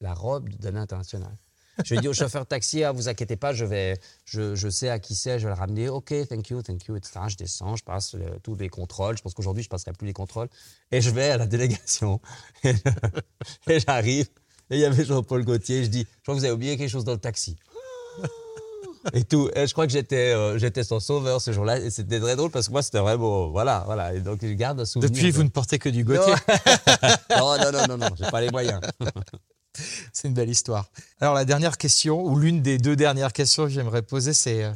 la 0.00 0.14
robe 0.14 0.48
de 0.48 0.56
Dana 0.56 0.80
International. 0.80 1.36
Je 1.84 1.94
lui 1.94 2.00
dis 2.00 2.08
au 2.08 2.12
chauffeur 2.12 2.42
de 2.42 2.48
taxi, 2.48 2.84
ah, 2.84 2.92
vous 2.92 3.08
inquiétez 3.08 3.36
pas, 3.36 3.52
je, 3.52 3.64
vais, 3.64 3.98
je, 4.24 4.54
je 4.54 4.68
sais 4.68 4.88
à 4.88 4.98
qui 4.98 5.14
c'est, 5.14 5.38
je 5.38 5.48
vais 5.48 5.54
le 5.54 5.58
ramener. 5.58 5.88
OK, 5.88 6.14
thank 6.28 6.48
you, 6.50 6.62
thank 6.62 6.84
you, 6.86 6.96
etc. 6.96 7.20
Je 7.28 7.36
descends, 7.36 7.76
je 7.76 7.84
passe 7.84 8.16
tous 8.42 8.56
les 8.56 8.68
contrôles. 8.68 9.16
Je 9.16 9.22
pense 9.22 9.34
qu'aujourd'hui, 9.34 9.62
je 9.62 9.68
passerai 9.68 9.92
plus 9.92 10.06
les 10.06 10.12
contrôles. 10.12 10.48
Et 10.92 11.00
je 11.00 11.10
vais 11.10 11.30
à 11.30 11.36
la 11.36 11.46
délégation. 11.46 12.20
et 12.64 13.80
j'arrive. 13.80 14.28
Et 14.70 14.76
il 14.76 14.80
y 14.80 14.84
avait 14.84 15.04
Jean-Paul 15.04 15.44
Gaultier. 15.44 15.84
Je 15.84 15.88
dis, 15.88 16.00
je 16.00 16.22
crois 16.22 16.34
que 16.34 16.38
vous 16.38 16.44
avez 16.44 16.54
oublié 16.54 16.76
quelque 16.76 16.90
chose 16.90 17.04
dans 17.04 17.12
le 17.12 17.18
taxi. 17.18 17.56
et 19.12 19.24
tout. 19.24 19.50
Et 19.54 19.66
je 19.66 19.72
crois 19.72 19.86
que 19.86 19.92
j'étais 19.92 20.32
euh, 20.32 20.58
j'étais 20.58 20.84
son 20.84 21.00
sauveur 21.00 21.40
ce 21.40 21.52
jour-là. 21.52 21.78
Et 21.78 21.90
c'était 21.90 22.20
très 22.20 22.36
drôle 22.36 22.50
parce 22.50 22.68
que 22.68 22.72
moi, 22.72 22.82
c'était 22.82 23.00
vraiment. 23.00 23.48
Voilà, 23.50 23.82
voilà. 23.86 24.14
Et 24.14 24.20
donc, 24.20 24.38
je 24.42 24.52
garde 24.52 24.80
un 24.80 24.84
souvenir. 24.84 25.10
Depuis, 25.10 25.30
vous 25.30 25.42
ne 25.42 25.48
portez 25.48 25.78
que 25.78 25.88
du 25.88 26.04
Gaultier 26.04 26.34
Non, 27.36 27.56
non, 27.58 27.72
non, 27.72 27.86
non, 27.88 27.98
non, 27.98 28.08
j'ai 28.16 28.30
pas 28.30 28.40
les 28.40 28.50
moyens. 28.50 28.80
C'est 30.12 30.28
une 30.28 30.34
belle 30.34 30.50
histoire. 30.50 30.90
Alors 31.20 31.34
la 31.34 31.44
dernière 31.44 31.78
question, 31.78 32.22
ou 32.22 32.38
l'une 32.38 32.62
des 32.62 32.78
deux 32.78 32.96
dernières 32.96 33.32
questions 33.32 33.64
que 33.64 33.70
j'aimerais 33.70 34.02
poser, 34.02 34.32
c'est 34.32 34.64
euh, 34.64 34.72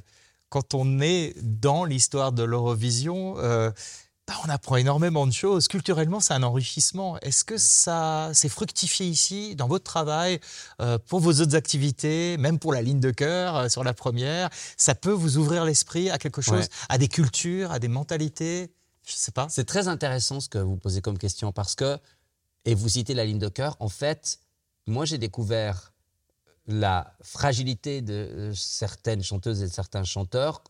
quand 0.49 0.75
on 0.75 1.01
est 1.01 1.35
dans 1.43 1.85
l'histoire 1.85 2.33
de 2.33 2.43
l'Eurovision, 2.43 3.37
euh, 3.39 3.71
bah, 4.27 4.35
on 4.47 4.49
apprend 4.49 4.77
énormément 4.77 5.27
de 5.27 5.33
choses. 5.33 5.69
Culturellement, 5.69 6.21
c'est 6.21 6.33
un 6.33 6.43
enrichissement. 6.43 7.19
Est-ce 7.21 7.45
que 7.45 7.59
ça 7.59 8.31
s'est 8.33 8.49
fructifié 8.49 9.07
ici, 9.07 9.55
dans 9.55 9.69
votre 9.69 9.85
travail, 9.85 10.41
euh, 10.81 10.99
pour 11.09 11.21
vos 11.21 11.33
autres 11.33 11.55
activités, 11.55 12.37
même 12.39 12.59
pour 12.59 12.73
la 12.73 12.81
ligne 12.81 13.01
de 13.01 13.11
cœur 13.11 13.71
sur 13.71 13.85
la 13.85 13.93
première? 13.93 14.49
Ça 14.79 14.95
peut 14.95 15.13
vous 15.13 15.37
ouvrir 15.37 15.65
l'esprit 15.65 16.09
à 16.11 16.19
quelque 16.19 16.41
chose, 16.41 16.69
à 16.89 16.97
des 16.97 17.09
cultures, 17.09 17.71
à 17.73 17.79
des 17.79 17.89
mentalités? 17.89 18.73
Je 19.07 19.13
ne 19.13 19.19
sais 19.19 19.33
pas. 19.33 19.49
C'est 19.51 19.67
très 19.67 19.89
intéressant 19.89 20.41
ce 20.41 20.49
que 20.49 20.59
vous 20.59 20.77
posez 20.77 21.03
comme 21.03 21.19
question 21.19 21.53
parce 21.53 21.75
que, 21.75 21.99
et 22.65 22.75
vous 22.75 22.89
citez 22.89 23.13
la 23.13 23.27
ligne 23.27 23.39
de 23.39 23.49
cœur, 23.49 23.77
en 23.81 23.91
fait, 23.91 24.39
moi 24.87 25.05
j'ai 25.05 25.19
découvert 25.19 25.93
la 26.67 27.15
fragilité 27.23 28.01
de 28.03 28.13
euh, 28.15 28.55
certaines 28.55 29.23
chanteuses 29.23 29.63
et 29.63 29.67
de 29.67 29.73
certains 29.73 30.05
chanteurs 30.05 30.63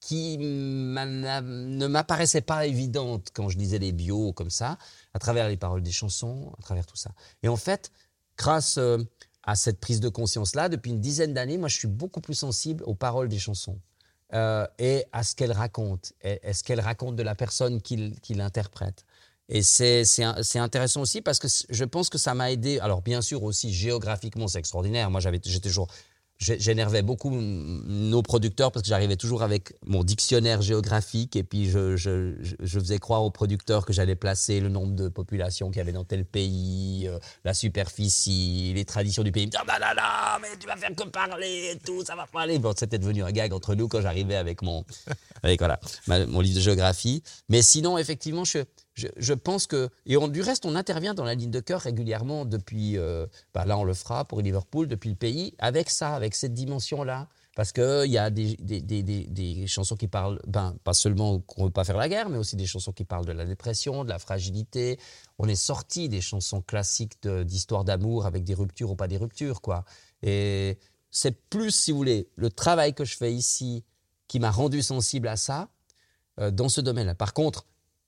qui 0.00 0.36
ne 0.36 1.86
m'apparaissaient 1.86 2.40
pas 2.40 2.66
évidentes 2.66 3.28
quand 3.32 3.48
je 3.48 3.56
lisais 3.56 3.78
les 3.78 3.92
bios 3.92 4.32
comme 4.32 4.50
ça, 4.50 4.76
à 5.14 5.20
travers 5.20 5.48
les 5.48 5.56
paroles 5.56 5.82
des 5.82 5.92
chansons, 5.92 6.52
à 6.58 6.62
travers 6.62 6.86
tout 6.86 6.96
ça. 6.96 7.12
Et 7.44 7.48
en 7.48 7.56
fait, 7.56 7.92
grâce 8.36 8.78
euh, 8.78 8.98
à 9.44 9.54
cette 9.54 9.78
prise 9.78 10.00
de 10.00 10.08
conscience-là, 10.08 10.68
depuis 10.68 10.90
une 10.90 11.00
dizaine 11.00 11.34
d'années, 11.34 11.56
moi 11.56 11.68
je 11.68 11.76
suis 11.76 11.88
beaucoup 11.88 12.20
plus 12.20 12.34
sensible 12.34 12.82
aux 12.84 12.96
paroles 12.96 13.28
des 13.28 13.38
chansons. 13.38 13.78
Euh, 14.34 14.66
et 14.78 15.04
à 15.12 15.22
ce 15.22 15.36
qu'elles 15.36 15.52
racontent, 15.52 16.08
et, 16.22 16.52
ce 16.52 16.64
qu'elles 16.64 16.80
racontent 16.80 17.12
de 17.12 17.22
la 17.22 17.36
personne 17.36 17.80
qui 17.80 18.34
l'interprète. 18.34 19.04
Et 19.54 19.60
c'est 19.60 20.58
intéressant 20.58 21.02
aussi 21.02 21.20
parce 21.20 21.38
que 21.38 21.46
je 21.68 21.84
pense 21.84 22.08
que 22.08 22.16
ça 22.16 22.32
m'a 22.32 22.50
aidé. 22.50 22.78
Alors, 22.78 23.02
bien 23.02 23.20
sûr, 23.20 23.42
aussi 23.42 23.70
géographiquement, 23.72 24.48
c'est 24.48 24.58
extraordinaire. 24.58 25.10
Moi, 25.10 25.20
j'étais 25.20 25.60
toujours. 25.60 25.88
J'énervais 26.38 27.02
beaucoup 27.02 27.30
nos 27.30 28.22
producteurs 28.22 28.72
parce 28.72 28.82
que 28.82 28.88
j'arrivais 28.88 29.14
toujours 29.14 29.44
avec 29.44 29.74
mon 29.86 30.02
dictionnaire 30.02 30.60
géographique 30.60 31.36
et 31.36 31.44
puis 31.44 31.70
je, 31.70 31.96
je, 31.96 32.78
faisais 32.80 32.98
croire 32.98 33.22
aux 33.22 33.30
producteurs 33.30 33.86
que 33.86 33.92
j'allais 33.92 34.16
placer 34.16 34.58
le 34.58 34.68
nombre 34.68 34.92
de 34.96 35.08
populations 35.08 35.68
qu'il 35.68 35.76
y 35.76 35.80
avait 35.80 35.92
dans 35.92 36.02
tel 36.02 36.24
pays, 36.24 37.06
euh, 37.06 37.20
la 37.44 37.54
superficie, 37.54 38.72
les 38.74 38.84
traditions 38.84 39.22
du 39.22 39.30
pays. 39.30 39.50
Ah 39.54 39.62
bah 39.64 39.78
là 39.78 39.94
là, 39.94 40.40
mais 40.40 40.48
tu 40.58 40.66
vas 40.66 40.74
faire 40.74 40.92
que 40.96 41.04
parler 41.04 41.74
et 41.74 41.78
tout, 41.78 42.04
ça 42.04 42.16
va 42.16 42.26
pas 42.26 42.40
aller. 42.40 42.58
Bon, 42.58 42.74
c'était 42.76 42.98
devenu 42.98 43.22
un 43.22 43.30
gag 43.30 43.52
entre 43.52 43.76
nous 43.76 43.86
quand 43.86 44.00
j'arrivais 44.00 44.34
avec 44.34 44.62
mon, 44.62 44.84
avec 45.44 45.60
voilà, 45.60 45.78
mon 46.08 46.40
livre 46.40 46.56
de 46.56 46.60
géographie. 46.60 47.22
Mais 47.48 47.62
sinon, 47.62 47.98
effectivement, 47.98 48.44
je, 48.44 48.64
je, 48.94 49.32
pense 49.32 49.66
que. 49.66 49.88
Et 50.06 50.16
du 50.28 50.42
reste, 50.42 50.66
on 50.66 50.74
intervient 50.74 51.14
dans 51.14 51.24
la 51.24 51.34
ligne 51.34 51.50
de 51.50 51.60
cœur 51.60 51.80
régulièrement 51.80 52.44
depuis. 52.44 52.98
Euh, 52.98 53.26
bah 53.54 53.64
là, 53.64 53.78
on 53.78 53.84
le 53.84 53.94
fera 53.94 54.24
pour 54.24 54.40
Liverpool, 54.40 54.86
depuis 54.86 55.10
le 55.10 55.16
pays, 55.16 55.54
avec 55.58 55.90
ça, 55.90 56.14
avec 56.14 56.34
cette 56.34 56.54
dimension-là. 56.54 57.28
Parce 57.54 57.72
qu'il 57.72 58.10
y 58.10 58.16
a 58.16 58.30
des, 58.30 58.56
des, 58.56 58.80
des, 58.80 59.02
des, 59.02 59.66
chansons 59.66 59.96
qui 59.96 60.08
parlent, 60.08 60.40
ben, 60.46 60.74
pas 60.84 60.94
seulement 60.94 61.38
qu'on 61.40 61.62
ne 61.62 61.66
veut 61.66 61.72
pas 61.72 61.84
faire 61.84 61.98
la 61.98 62.08
guerre, 62.08 62.30
mais 62.30 62.38
aussi 62.38 62.56
des 62.56 62.64
chansons 62.64 62.92
qui 62.92 63.04
parlent 63.04 63.26
de 63.26 63.32
la 63.32 63.44
dépression, 63.44 64.04
de 64.04 64.08
la 64.08 64.18
fragilité. 64.18 64.98
On 65.38 65.46
est 65.48 65.54
sorti 65.54 66.08
des 66.08 66.22
chansons 66.22 66.62
classiques 66.62 67.26
d'histoire 67.26 67.84
d'amour 67.84 68.24
avec 68.24 68.42
des 68.44 68.54
ruptures 68.54 68.90
ou 68.90 68.96
pas 68.96 69.06
des 69.06 69.18
ruptures, 69.18 69.60
quoi. 69.60 69.84
Et 70.22 70.78
c'est 71.10 71.38
plus, 71.50 71.72
si 71.72 71.92
vous 71.92 71.98
voulez, 71.98 72.28
le 72.36 72.50
travail 72.50 72.94
que 72.94 73.04
je 73.04 73.16
fais 73.18 73.32
ici 73.32 73.84
qui 74.28 74.40
m'a 74.40 74.50
rendu 74.50 74.80
sensible 74.80 75.28
à 75.28 75.36
ça, 75.36 75.68
euh, 76.40 76.50
dans 76.50 76.70
ce 76.70 76.80
domaine-là. 76.80 77.14
Par 77.14 77.34
contre, 77.34 77.66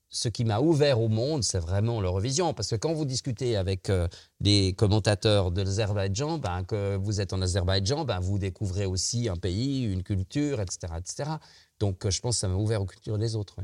ce 0.09 0.29
qui 0.29 0.45
m'a 0.45 0.59
ouvert 0.59 1.01
au 1.01 1.09
monde, 1.09 1.43
c'est 1.43 1.59
vraiment 1.59 1.99
l'Eurovision. 1.99 2.53
Parce 2.53 2.69
que 2.69 2.75
quand 2.75 2.93
vous 2.93 3.05
discutez 3.05 3.57
avec 3.57 3.89
euh, 3.89 4.07
des 4.39 4.73
commentateurs 4.77 5.51
de 5.51 5.61
l'Azerbaïdjan, 5.61 6.37
ben, 6.37 6.63
que 6.63 6.95
vous 6.95 7.21
êtes 7.21 7.33
en 7.33 7.41
Azerbaïdjan, 7.41 8.05
ben, 8.05 8.19
vous 8.19 8.37
découvrez 8.37 8.85
aussi 8.85 9.27
un 9.29 9.35
pays, 9.35 9.83
une 9.83 10.03
culture, 10.03 10.61
etc. 10.61 10.93
etc. 10.97 11.31
Donc 11.79 12.05
euh, 12.05 12.11
je 12.11 12.21
pense 12.21 12.35
que 12.35 12.39
ça 12.41 12.47
m'a 12.47 12.55
ouvert 12.55 12.81
aux 12.81 12.85
cultures 12.85 13.17
des 13.17 13.35
autres. 13.35 13.55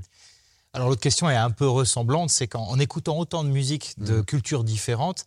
Alors 0.73 0.89
l'autre 0.89 1.01
question 1.01 1.29
est 1.29 1.35
un 1.35 1.51
peu 1.51 1.67
ressemblante, 1.67 2.29
c'est 2.29 2.47
qu'en 2.47 2.79
écoutant 2.79 3.17
autant 3.17 3.43
de 3.43 3.49
musique 3.49 3.93
de 3.99 4.19
mm. 4.19 4.25
cultures 4.25 4.63
différentes, 4.63 5.25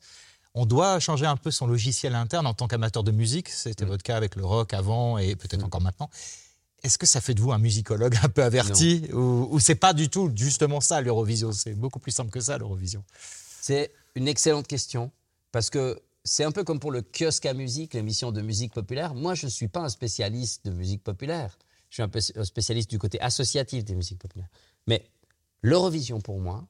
on 0.54 0.64
doit 0.64 1.00
changer 1.00 1.26
un 1.26 1.36
peu 1.36 1.50
son 1.50 1.66
logiciel 1.66 2.14
interne 2.14 2.46
en 2.46 2.54
tant 2.54 2.66
qu'amateur 2.66 3.02
de 3.02 3.10
musique. 3.10 3.48
C'était 3.48 3.84
mm. 3.84 3.88
votre 3.88 4.02
cas 4.02 4.16
avec 4.16 4.36
le 4.36 4.44
rock 4.44 4.72
avant 4.72 5.18
et 5.18 5.36
peut-être 5.36 5.62
mm. 5.62 5.66
encore 5.66 5.82
maintenant. 5.82 6.08
Est-ce 6.84 6.98
que 6.98 7.06
ça 7.06 7.22
fait 7.22 7.32
de 7.32 7.40
vous 7.40 7.50
un 7.50 7.58
musicologue 7.58 8.14
un 8.22 8.28
peu 8.28 8.44
averti 8.44 9.08
ou, 9.12 9.48
ou 9.50 9.58
c'est 9.58 9.74
pas 9.74 9.94
du 9.94 10.10
tout 10.10 10.30
justement 10.34 10.80
ça 10.82 11.00
l'Eurovision? 11.00 11.50
C'est 11.50 11.72
beaucoup 11.72 11.98
plus 11.98 12.12
simple 12.12 12.30
que 12.30 12.40
ça 12.40 12.58
l'Eurovision. 12.58 13.02
C'est 13.62 13.90
une 14.14 14.28
excellente 14.28 14.66
question 14.66 15.10
parce 15.50 15.70
que 15.70 15.98
c'est 16.24 16.44
un 16.44 16.52
peu 16.52 16.62
comme 16.62 16.80
pour 16.80 16.90
le 16.90 17.00
kiosque 17.00 17.46
à 17.46 17.54
musique, 17.54 17.94
l'émission 17.94 18.32
de 18.32 18.42
musique 18.42 18.74
populaire. 18.74 19.14
Moi, 19.14 19.34
je 19.34 19.46
ne 19.46 19.50
suis 19.50 19.68
pas 19.68 19.80
un 19.80 19.88
spécialiste 19.88 20.66
de 20.66 20.72
musique 20.72 21.02
populaire. 21.02 21.58
je 21.88 21.96
suis 21.96 22.02
un 22.02 22.08
peu 22.08 22.20
spécialiste 22.20 22.90
du 22.90 22.98
côté 22.98 23.18
associatif 23.20 23.84
des 23.84 23.94
musiques 23.94 24.18
populaires. 24.18 24.50
Mais 24.86 25.08
l'Eurovision, 25.62 26.20
pour 26.20 26.38
moi, 26.38 26.66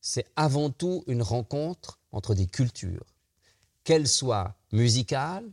c'est 0.00 0.26
avant 0.36 0.70
tout 0.70 1.02
une 1.08 1.22
rencontre 1.22 1.98
entre 2.12 2.34
des 2.34 2.46
cultures, 2.46 3.06
qu'elles 3.82 4.08
soient 4.08 4.56
musicales 4.70 5.48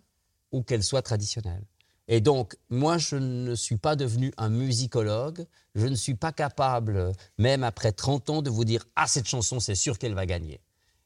ou 0.51 0.61
qu'elles 0.61 0.83
soient 0.83 1.01
traditionnelles. 1.01 1.65
Et 2.07 2.19
donc, 2.19 2.57
moi, 2.69 2.97
je 2.97 3.15
ne 3.15 3.55
suis 3.55 3.77
pas 3.77 3.95
devenu 3.95 4.33
un 4.37 4.49
musicologue. 4.49 5.45
Je 5.75 5.87
ne 5.87 5.95
suis 5.95 6.15
pas 6.15 6.31
capable, 6.31 7.13
même 7.37 7.63
après 7.63 7.91
30 7.91 8.29
ans, 8.29 8.41
de 8.41 8.49
vous 8.49 8.65
dire 8.65 8.85
Ah, 8.95 9.07
cette 9.07 9.27
chanson, 9.27 9.59
c'est 9.59 9.75
sûr 9.75 9.97
qu'elle 9.97 10.13
va 10.13 10.25
gagner. 10.25 10.59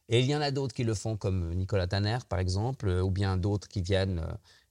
Et 0.09 0.21
il 0.21 0.25
y 0.25 0.35
en 0.35 0.41
a 0.41 0.51
d'autres 0.51 0.73
qui 0.73 0.83
le 0.83 0.93
font, 0.93 1.17
comme 1.17 1.53
Nicolas 1.53 1.87
Tanner, 1.87 2.17
par 2.27 2.39
exemple, 2.39 2.89
ou 2.89 3.11
bien 3.11 3.37
d'autres 3.37 3.67
qui 3.67 3.81
viennent. 3.81 4.25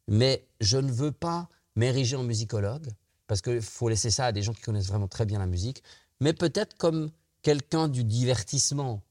Mais 0.08 0.46
je 0.60 0.78
ne 0.78 0.90
veux 0.90 1.12
pas 1.12 1.48
m'ériger 1.76 2.16
en 2.16 2.22
musicologue 2.22 2.88
parce 3.26 3.42
qu'il 3.42 3.62
faut 3.62 3.88
laisser 3.88 4.10
ça 4.10 4.26
à 4.26 4.32
des 4.32 4.42
gens 4.42 4.52
qui 4.52 4.62
connaissent 4.62 4.86
vraiment 4.86 5.08
très 5.08 5.26
bien 5.26 5.38
la 5.38 5.46
musique, 5.46 5.82
mais 6.20 6.32
peut-être 6.32 6.76
comme 6.76 7.10
quelqu'un 7.42 7.88
du 7.88 8.04
divertissement, 8.04 9.02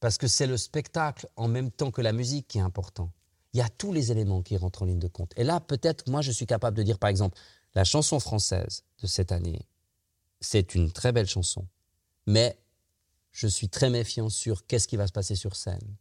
parce 0.00 0.16
que 0.18 0.28
c'est 0.28 0.46
le 0.46 0.56
spectacle 0.56 1.28
en 1.36 1.48
même 1.48 1.70
temps 1.70 1.90
que 1.90 2.00
la 2.00 2.12
musique 2.12 2.46
qui 2.48 2.58
est 2.58 2.62
important. 2.62 3.10
Il 3.58 3.62
y 3.62 3.64
a 3.64 3.68
tous 3.68 3.92
les 3.92 4.12
éléments 4.12 4.40
qui 4.40 4.56
rentrent 4.56 4.82
en 4.82 4.84
ligne 4.84 5.00
de 5.00 5.08
compte. 5.08 5.32
Et 5.36 5.42
là, 5.42 5.58
peut-être, 5.58 6.08
moi, 6.08 6.22
je 6.22 6.30
suis 6.30 6.46
capable 6.46 6.76
de 6.76 6.84
dire, 6.84 6.96
par 6.96 7.10
exemple, 7.10 7.36
la 7.74 7.82
chanson 7.82 8.20
française 8.20 8.84
de 9.02 9.08
cette 9.08 9.32
année, 9.32 9.66
c'est 10.40 10.76
une 10.76 10.92
très 10.92 11.10
belle 11.10 11.26
chanson, 11.26 11.66
mais 12.28 12.56
je 13.32 13.48
suis 13.48 13.68
très 13.68 13.90
méfiant 13.90 14.28
sur 14.28 14.64
qu'est-ce 14.64 14.86
qui 14.86 14.96
va 14.96 15.08
se 15.08 15.12
passer 15.12 15.34
sur 15.34 15.56
scène. 15.56 15.96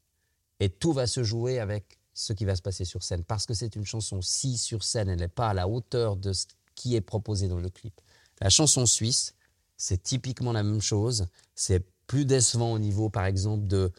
Et 0.60 0.70
tout 0.70 0.94
va 0.94 1.08
se 1.08 1.24
jouer 1.24 1.58
avec 1.58 1.98
ce 2.14 2.32
qui 2.32 2.46
va 2.46 2.56
se 2.56 2.62
passer 2.62 2.86
sur 2.86 3.02
scène, 3.02 3.24
parce 3.24 3.48
que 3.48 3.56
c'est 3.56 3.76
une 3.76 3.86
chanson, 3.86 4.22
si 4.22 4.60
sur 4.60 4.84
scène, 4.84 5.10
elle 5.10 5.18
n'est 5.18 5.28
pas 5.28 5.50
à 5.50 5.56
la 5.56 5.68
hauteur 5.68 6.16
de 6.16 6.34
ce 6.34 6.46
qui 6.76 6.96
est 6.96 7.02
proposé 7.02 7.48
dans 7.48 7.60
le 7.60 7.72
clip. 7.72 8.00
La 8.40 8.52
chanson 8.52 8.86
suisse, 8.86 9.34
c'est 9.78 10.04
typiquement 10.04 10.52
la 10.52 10.62
même 10.62 10.82
chose. 10.82 11.26
C'est 11.56 11.84
plus 12.06 12.26
décevant 12.26 12.74
au 12.74 12.78
niveau, 12.78 13.10
par 13.10 13.26
exemple, 13.26 13.66
de 13.66 13.92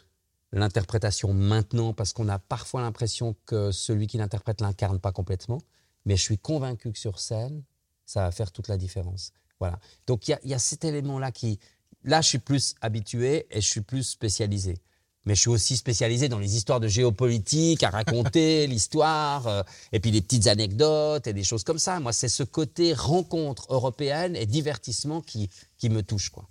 l'interprétation 0.52 1.32
maintenant, 1.34 1.92
parce 1.92 2.12
qu'on 2.12 2.28
a 2.28 2.38
parfois 2.38 2.80
l'impression 2.80 3.36
que 3.46 3.70
celui 3.70 4.06
qui 4.06 4.18
l'interprète 4.18 4.60
l'incarne 4.60 4.98
pas 4.98 5.12
complètement. 5.12 5.60
Mais 6.04 6.16
je 6.16 6.22
suis 6.22 6.38
convaincu 6.38 6.92
que 6.92 6.98
sur 6.98 7.18
scène, 7.18 7.62
ça 8.06 8.22
va 8.22 8.30
faire 8.30 8.50
toute 8.52 8.68
la 8.68 8.76
différence. 8.76 9.32
Voilà. 9.60 9.78
Donc 10.06 10.28
il 10.28 10.38
y, 10.44 10.48
y 10.48 10.54
a, 10.54 10.58
cet 10.58 10.84
élément-là 10.84 11.32
qui, 11.32 11.58
là, 12.04 12.20
je 12.20 12.28
suis 12.28 12.38
plus 12.38 12.74
habitué 12.80 13.46
et 13.50 13.60
je 13.60 13.66
suis 13.68 13.82
plus 13.82 14.04
spécialisé 14.04 14.80
mais 15.28 15.34
je 15.34 15.40
suis 15.40 15.50
aussi 15.50 15.76
spécialisé 15.76 16.30
dans 16.30 16.38
les 16.38 16.56
histoires 16.56 16.80
de 16.80 16.88
géopolitique, 16.88 17.82
à 17.82 17.90
raconter 17.90 18.66
l'histoire, 18.66 19.46
euh, 19.46 19.62
et 19.92 20.00
puis 20.00 20.10
des 20.10 20.22
petites 20.22 20.46
anecdotes 20.46 21.26
et 21.26 21.34
des 21.34 21.44
choses 21.44 21.64
comme 21.64 21.78
ça. 21.78 22.00
Moi, 22.00 22.14
c'est 22.14 22.30
ce 22.30 22.42
côté 22.42 22.94
rencontre 22.94 23.66
européenne 23.68 24.34
et 24.34 24.46
divertissement 24.46 25.20
qui, 25.20 25.50
qui 25.76 25.90
me 25.90 26.02
touche. 26.02 26.30
Quoi. 26.30 26.48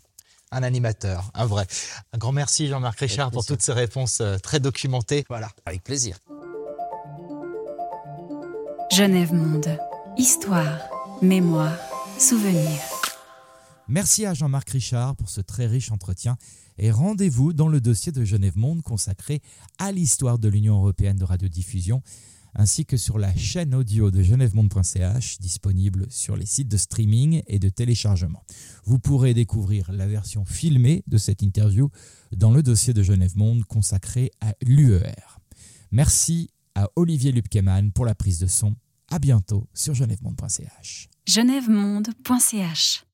Un 0.51 0.63
animateur, 0.63 1.29
un 1.33 1.45
vrai. 1.45 1.67
Un 2.13 2.17
grand 2.17 2.31
merci 2.31 2.67
Jean-Marc 2.67 2.99
Richard 2.99 3.31
pour 3.31 3.45
toutes 3.45 3.61
ces 3.61 3.73
réponses 3.73 4.21
euh, 4.21 4.37
très 4.37 4.59
documentées. 4.59 5.25
Voilà. 5.27 5.49
Avec 5.65 5.83
plaisir. 5.83 6.17
Genève 8.91 9.33
Monde. 9.33 9.77
Histoire, 10.17 10.79
mémoire, 11.21 11.77
souvenir. 12.17 12.79
Merci 13.89 14.25
à 14.25 14.33
Jean-Marc 14.33 14.69
Richard 14.69 15.15
pour 15.15 15.29
ce 15.29 15.41
très 15.41 15.65
riche 15.65 15.91
entretien 15.91 16.37
et 16.77 16.91
rendez-vous 16.91 17.53
dans 17.53 17.67
le 17.67 17.81
dossier 17.81 18.11
de 18.11 18.23
Genève 18.23 18.57
Monde 18.57 18.81
consacré 18.81 19.41
à 19.79 19.91
l'histoire 19.91 20.39
de 20.39 20.47
l'Union 20.47 20.75
européenne 20.75 21.17
de 21.17 21.23
radiodiffusion 21.23 22.01
ainsi 22.55 22.85
que 22.85 22.97
sur 22.97 23.17
la 23.17 23.35
chaîne 23.35 23.75
audio 23.75 24.11
de 24.11 24.21
genèvemonde.ch 24.21 25.39
disponible 25.39 26.07
sur 26.09 26.35
les 26.35 26.45
sites 26.45 26.67
de 26.67 26.77
streaming 26.77 27.41
et 27.47 27.59
de 27.59 27.69
téléchargement. 27.69 28.43
Vous 28.85 28.99
pourrez 28.99 29.33
découvrir 29.33 29.91
la 29.91 30.07
version 30.07 30.45
filmée 30.45 31.03
de 31.07 31.17
cette 31.17 31.41
interview 31.41 31.89
dans 32.35 32.51
le 32.51 32.63
dossier 32.63 32.93
de 32.93 33.03
Genève 33.03 33.37
Monde 33.37 33.63
consacré 33.65 34.31
à 34.41 34.53
l'UER. 34.65 35.39
Merci 35.91 36.49
à 36.75 36.89
Olivier 36.95 37.31
Lupkeman 37.31 37.91
pour 37.91 38.05
la 38.05 38.15
prise 38.15 38.39
de 38.39 38.47
son. 38.47 38.75
À 39.09 39.19
bientôt 39.19 39.67
sur 39.73 39.93
genèvemonde.ch. 39.93 41.09
genèvemonde.ch 41.25 43.06